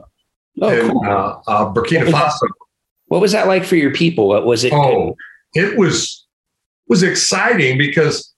oh, 0.61 0.69
in 0.69 0.89
cool. 0.89 1.05
uh, 1.05 1.39
uh, 1.47 1.73
Burkina 1.73 2.11
what 2.11 2.31
Faso. 2.31 2.47
What 3.07 3.21
was 3.21 3.31
that 3.31 3.47
like 3.47 3.63
for 3.63 3.75
your 3.75 3.93
people? 3.93 4.27
What 4.27 4.45
was 4.45 4.63
it? 4.63 4.73
Oh, 4.73 5.15
it 5.53 5.77
was 5.77 6.25
was 6.87 7.03
exciting 7.03 7.77
because 7.77 8.33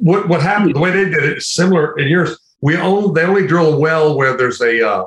what 0.00 0.28
what 0.28 0.42
happened? 0.42 0.74
The 0.74 0.80
way 0.80 0.90
they 0.90 1.04
did 1.04 1.22
it 1.22 1.38
is 1.38 1.48
similar 1.48 1.98
in 1.98 2.08
yours. 2.08 2.38
We 2.60 2.76
only 2.76 3.12
they 3.14 3.26
only 3.26 3.46
drill 3.46 3.74
a 3.74 3.78
well 3.78 4.16
where 4.16 4.36
there's 4.36 4.60
a, 4.60 4.86
uh, 4.86 5.04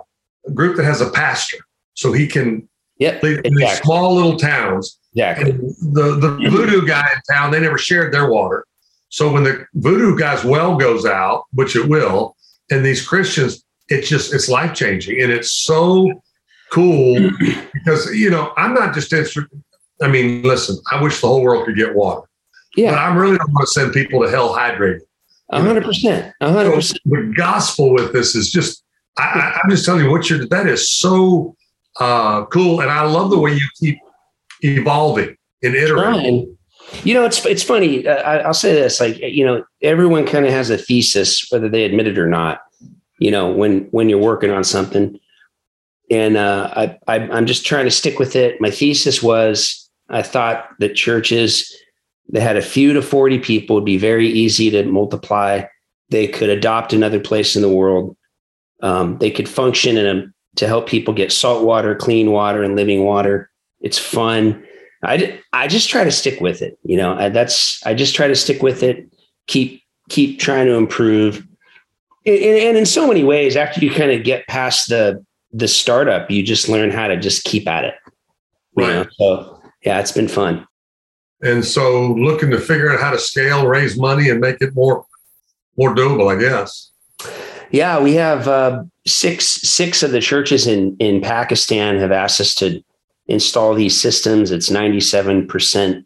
a 0.48 0.52
group 0.52 0.78
that 0.78 0.86
has 0.86 1.02
a 1.02 1.10
pastor 1.12 1.58
so 1.94 2.12
he 2.12 2.28
can 2.28 2.68
yep, 2.98 3.22
live 3.22 3.40
exactly. 3.40 3.52
in 3.52 3.56
these 3.56 3.82
small 3.82 4.16
little 4.16 4.38
towns. 4.38 4.98
Exactly. 5.14 5.52
And 5.52 5.60
the 5.96 6.16
the 6.16 6.30
voodoo 6.50 6.86
guy 6.86 7.08
in 7.14 7.36
town, 7.36 7.52
they 7.52 7.60
never 7.60 7.78
shared 7.78 8.14
their 8.14 8.30
water. 8.30 8.66
So 9.10 9.32
when 9.32 9.44
the 9.44 9.66
voodoo 9.76 10.18
guy's 10.18 10.44
well 10.44 10.76
goes 10.76 11.06
out, 11.06 11.46
which 11.54 11.76
it 11.76 11.88
will, 11.88 12.36
and 12.72 12.84
these 12.84 13.08
Christians, 13.08 13.64
it's 13.90 14.10
just 14.10 14.34
it's 14.34 14.50
life 14.50 14.74
changing, 14.74 15.22
and 15.22 15.32
it's 15.32 15.52
so 15.52 16.24
cool 16.74 17.30
because 17.74 18.14
you 18.14 18.30
know 18.30 18.52
I'm 18.58 18.74
not 18.74 18.94
just 18.94 19.14
interested. 19.14 19.62
I 20.02 20.08
mean, 20.08 20.42
listen, 20.42 20.78
I 20.92 21.02
wish 21.02 21.22
the 21.22 21.28
whole 21.28 21.42
world 21.42 21.66
could 21.66 21.78
get 21.78 21.96
water. 21.96 22.28
Yeah. 22.76 22.92
But 22.92 23.00
I 23.00 23.16
really 23.16 23.38
don't 23.38 23.54
want 23.54 23.68
to 23.68 23.72
send 23.72 23.94
people 23.94 24.22
to 24.22 24.30
hell 24.30 24.54
hydrated. 24.54 25.02
A 25.50 25.62
hundred 25.62 25.84
percent. 25.84 26.34
Hundred 26.42 26.74
percent. 26.74 27.00
The 27.06 27.34
gospel 27.38 27.94
with 27.94 28.12
this 28.12 28.36
is 28.36 28.52
just 28.52 28.84
I, 29.18 29.60
am 29.64 29.70
just 29.70 29.86
telling 29.86 30.04
you 30.04 30.12
what 30.12 30.30
you're 30.30 30.46
that 30.48 30.68
is 30.68 30.92
so 30.92 31.56
uh, 32.00 32.46
cool. 32.46 32.82
And 32.82 32.90
I 32.90 33.04
love 33.04 33.30
the 33.30 33.40
way 33.40 33.54
you 33.54 33.68
keep 33.80 34.00
evolving 34.62 35.38
and 35.62 35.76
iterating. 35.76 36.58
You 37.04 37.14
know, 37.14 37.26
it's 37.26 37.46
it's 37.46 37.64
funny. 37.64 38.08
Uh, 38.08 38.16
I, 38.16 38.48
will 38.48 38.54
say 38.54 38.74
this: 38.74 39.00
like, 39.00 39.20
you 39.20 39.46
know, 39.46 39.64
everyone 39.82 40.26
kind 40.26 40.46
of 40.46 40.52
has 40.52 40.70
a 40.70 40.78
thesis, 40.78 41.48
whether 41.52 41.70
they 41.70 41.86
admit 41.86 42.08
it 42.08 42.18
or 42.18 42.28
not. 42.28 42.62
You 43.20 43.32
know, 43.32 43.52
when 43.52 43.82
when 43.92 44.10
you're 44.10 44.20
working 44.20 44.52
on 44.52 44.64
something, 44.64 45.20
and 46.14 46.38
uh, 46.38 46.72
I, 46.76 46.98
I 47.08 47.20
I'm 47.30 47.46
just 47.46 47.66
trying 47.66 47.86
to 47.86 47.92
stick 47.92 48.20
with 48.20 48.36
it. 48.36 48.62
My 48.62 48.70
thesis 48.70 49.24
was 49.24 49.90
I 50.10 50.22
thought 50.22 50.70
that 50.80 50.96
churches 50.96 51.74
that 52.30 52.42
had 52.42 52.58
a 52.58 52.62
few 52.62 52.94
to 52.94 53.02
forty 53.02 53.40
people 53.40 53.76
would 53.76 53.86
be 53.86 53.98
very 53.98 54.28
easy 54.28 54.70
to 54.72 54.84
multiply. 54.84 55.64
They 56.10 56.28
could 56.28 56.50
adopt 56.50 56.94
another 56.94 57.20
place 57.20 57.56
in 57.56 57.62
the 57.62 57.70
world. 57.70 58.16
Um, 58.82 59.18
they 59.18 59.32
could 59.32 59.50
function 59.50 59.98
in 59.98 60.06
a 60.06 60.26
to 60.58 60.68
help 60.68 60.88
people 60.88 61.14
get 61.14 61.32
salt 61.32 61.66
water, 61.66 61.96
clean 61.96 62.32
water, 62.32 62.64
and 62.64 62.76
living 62.76 63.04
water. 63.04 63.50
It's 63.82 63.98
fun 63.98 64.64
I, 65.04 65.40
I 65.52 65.68
just 65.68 65.90
try 65.90 66.04
to 66.04 66.12
stick 66.12 66.40
with 66.40 66.62
it. 66.62 66.78
You 66.84 66.98
know, 66.98 67.14
I, 67.14 67.30
that's, 67.30 67.86
I 67.86 67.94
just 67.94 68.16
try 68.16 68.28
to 68.28 68.36
stick 68.36 68.64
with 68.64 68.84
it, 68.84 69.06
keep, 69.48 69.84
keep 70.10 70.40
trying 70.40 70.66
to 70.68 70.74
improve. 70.74 71.46
And, 72.26 72.38
and 72.38 72.78
in 72.78 72.86
so 72.86 73.08
many 73.08 73.24
ways, 73.24 73.56
after 73.56 73.84
you 73.84 73.92
kind 73.92 74.12
of 74.12 74.24
get 74.24 74.48
past 74.48 74.90
the, 74.90 75.24
the 75.54 75.68
startup, 75.68 76.30
you 76.30 76.44
just 76.44 76.68
learn 76.68 76.92
how 76.92 77.08
to 77.08 77.18
just 77.18 77.44
keep 77.44 77.68
at 77.68 77.86
it. 77.86 77.96
Right. 78.76 78.88
Know? 78.94 79.06
So 79.18 79.62
yeah, 79.84 80.00
it's 80.00 80.12
been 80.12 80.28
fun. 80.28 80.68
And 81.42 81.64
so 81.64 82.14
looking 82.14 82.50
to 82.52 82.60
figure 82.60 82.92
out 82.92 83.00
how 83.00 83.12
to 83.12 83.20
scale, 83.20 83.68
raise 83.68 83.98
money 83.98 84.30
and 84.30 84.40
make 84.40 84.62
it 84.62 84.74
more, 84.74 85.06
more 85.78 85.94
doable, 85.94 86.34
I 86.34 86.40
guess. 86.40 86.92
Yeah, 87.70 88.02
we 88.02 88.14
have 88.14 88.48
uh, 88.48 88.84
six 89.06 89.46
six 89.46 90.04
of 90.04 90.12
the 90.12 90.22
churches 90.22 90.68
in 90.68 90.96
in 91.00 91.22
Pakistan 91.22 91.98
have 91.98 92.12
asked 92.12 92.40
us 92.40 92.54
to 92.56 92.84
install 93.28 93.74
these 93.74 94.00
systems. 94.00 94.52
It's 94.52 94.70
97% 94.70 96.06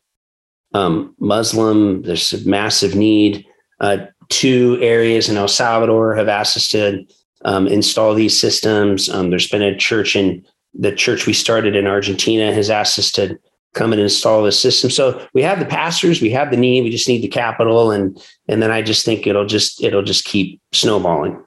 um, 0.74 1.16
Muslim. 1.20 2.04
There's 2.04 2.34
a 2.34 2.48
massive 2.48 2.96
need. 2.96 3.46
Uh, 3.80 4.06
two 4.30 4.78
areas 4.82 5.30
in 5.30 5.38
El 5.38 5.48
Salvador 5.48 6.16
have 6.16 6.28
asked 6.28 6.58
us 6.58 6.70
to 6.70 7.04
um, 7.46 7.68
install 7.68 8.14
these 8.14 8.40
systems. 8.40 9.10
Um, 9.10 9.30
there's 9.30 9.50
been 9.50 9.62
a 9.62 9.78
church 9.78 10.16
in 10.16 10.46
the 10.74 10.94
church 10.94 11.26
we 11.26 11.34
started 11.34 11.76
in 11.76 11.88
Argentina 11.88 12.54
has 12.54 12.70
asked 12.70 13.00
us 13.00 13.12
to 13.14 13.40
come 13.74 13.94
and 13.94 14.02
install 14.02 14.44
the 14.44 14.52
system. 14.52 14.90
So 14.90 15.26
we 15.34 15.42
have 15.44 15.60
the 15.60 15.66
pastors, 15.66 16.22
we 16.22 16.30
have 16.32 16.52
the 16.52 16.58
need, 16.58 16.82
we 16.82 16.90
just 16.90 17.08
need 17.08 17.22
the 17.22 17.28
capital, 17.28 17.92
and 17.92 18.20
and 18.48 18.62
then 18.62 18.72
I 18.72 18.82
just 18.82 19.06
think 19.06 19.28
it'll 19.28 19.46
just 19.46 19.84
it'll 19.84 20.04
just 20.04 20.26
keep 20.26 20.62
snowballing. 20.72 21.44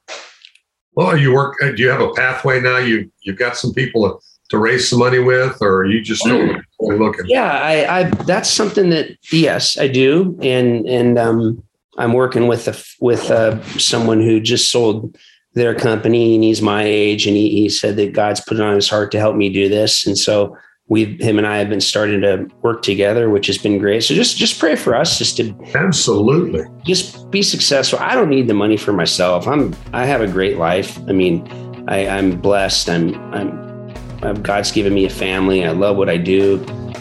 Well, 0.95 1.17
you 1.17 1.33
work. 1.33 1.57
Do 1.61 1.75
you 1.77 1.89
have 1.89 2.01
a 2.01 2.13
pathway 2.13 2.61
now? 2.61 2.79
You 2.79 3.11
you've 3.23 3.39
got 3.39 3.57
some 3.57 3.73
people 3.73 4.21
to 4.51 4.59
raise 4.59 4.89
some 4.89 4.99
money 4.99 5.21
with, 5.21 5.61
or 5.61 5.87
you 5.87 6.03
just 6.03 6.23
still 6.23 6.39
mm. 6.39 6.63
looking? 6.81 7.27
Yeah, 7.27 7.51
I, 7.51 8.01
I 8.01 8.03
that's 8.05 8.51
something 8.51 8.91
that 8.91 9.17
yes, 9.33 9.79
I 9.79 9.89
do, 9.89 10.39
and 10.43 10.87
and 10.89 11.19
um, 11.19 11.63
I'm 11.99 12.13
working 12.13 12.49
with 12.49 12.69
a, 12.69 12.77
with 13.01 13.31
uh, 13.31 13.63
someone 13.79 14.21
who 14.21 14.41
just 14.41 14.71
sold 14.71 15.17
their 15.55 15.75
company, 15.75 16.35
and 16.35 16.45
he's 16.45 16.63
my 16.63 16.85
age, 16.85 17.27
and 17.27 17.37
he 17.37 17.51
he 17.51 17.69
said 17.69 17.97
that 17.97 18.13
God's 18.13 18.41
put 18.41 18.59
it 18.59 18.63
on 18.63 18.75
his 18.75 18.89
heart 18.89 19.11
to 19.13 19.19
help 19.19 19.37
me 19.37 19.49
do 19.49 19.69
this, 19.69 20.07
and 20.07 20.17
so 20.17 20.57
we 20.91 21.17
him 21.21 21.39
and 21.39 21.47
I 21.47 21.59
have 21.59 21.69
been 21.69 21.81
starting 21.81 22.21
to 22.23 22.49
work 22.63 22.83
together, 22.83 23.31
which 23.31 23.47
has 23.47 23.57
been 23.57 23.79
great. 23.79 24.03
So 24.03 24.15
just 24.15 24.37
just 24.37 24.59
pray 24.59 24.77
for 24.77 24.95
us, 24.95 25.19
just 25.19 25.37
to 25.39 25.55
absolutely 25.75 26.65
just 26.85 27.31
be 27.31 27.43
successful. 27.43 27.99
I 28.01 28.15
don't 28.15 28.29
need 28.29 28.49
the 28.49 28.55
money 28.55 28.77
for 28.77 28.93
myself. 28.93 29.47
I'm 29.47 29.75
I 29.93 30.05
have 30.05 30.21
a 30.21 30.27
great 30.27 30.59
life. 30.59 30.99
I 31.09 31.13
mean, 31.13 31.49
I, 31.89 32.09
I'm 32.09 32.41
blessed. 32.41 32.91
I'm 32.91 33.15
I'm 33.33 34.43
God's 34.43 34.71
given 34.71 34.93
me 34.93 35.07
a 35.07 35.11
family. 35.11 35.65
I 35.65 35.71
love 35.71 35.97
what 35.97 36.11
I 36.11 36.17
do, 36.17 36.59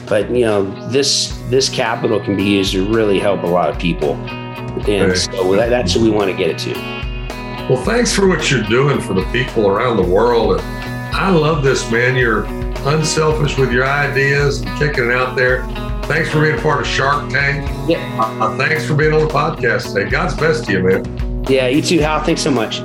but 0.08 0.30
you 0.30 0.46
know 0.46 0.64
this 0.90 1.36
this 1.50 1.68
capital 1.68 2.20
can 2.20 2.38
be 2.38 2.44
used 2.44 2.72
to 2.74 2.88
really 2.94 3.20
help 3.20 3.44
a 3.44 3.48
lot 3.48 3.70
of 3.70 3.80
people, 3.80 4.14
and 4.88 5.18
so 5.18 5.56
that, 5.56 5.70
that's 5.70 5.96
what 5.96 6.04
we 6.04 6.12
want 6.12 6.30
to 6.32 6.38
get 6.38 6.50
it 6.50 6.60
to. 6.60 6.99
Well, 7.70 7.84
thanks 7.84 8.12
for 8.12 8.28
what 8.28 8.50
you're 8.50 8.64
doing 8.64 9.00
for 9.00 9.14
the 9.14 9.24
people 9.32 9.68
around 9.68 9.98
the 9.98 10.04
world. 10.04 10.60
And 10.60 11.16
I 11.16 11.30
love 11.30 11.64
this, 11.64 11.92
man. 11.92 12.16
You're 12.16 12.46
unselfish 12.88 13.60
with 13.60 13.72
your 13.72 13.86
ideas 13.86 14.62
and 14.62 14.80
kicking 14.80 15.06
it 15.06 15.12
out 15.12 15.36
there. 15.36 15.64
Thanks 16.06 16.32
for 16.32 16.42
being 16.42 16.58
a 16.58 16.62
part 16.64 16.82
of 16.82 16.88
Shark 16.88 17.30
Tank. 17.30 17.70
Yeah. 17.88 18.00
Uh, 18.42 18.58
thanks 18.58 18.88
for 18.88 18.96
being 18.96 19.14
on 19.14 19.20
the 19.20 19.32
podcast 19.32 19.94
today. 19.94 20.10
God's 20.10 20.34
best 20.34 20.66
to 20.66 20.72
you, 20.72 20.82
man. 20.82 21.46
Yeah, 21.48 21.68
you 21.68 21.84
too, 21.84 22.00
Hal. 22.00 22.24
Thanks 22.24 22.42
so 22.42 22.50
much. 22.50 22.82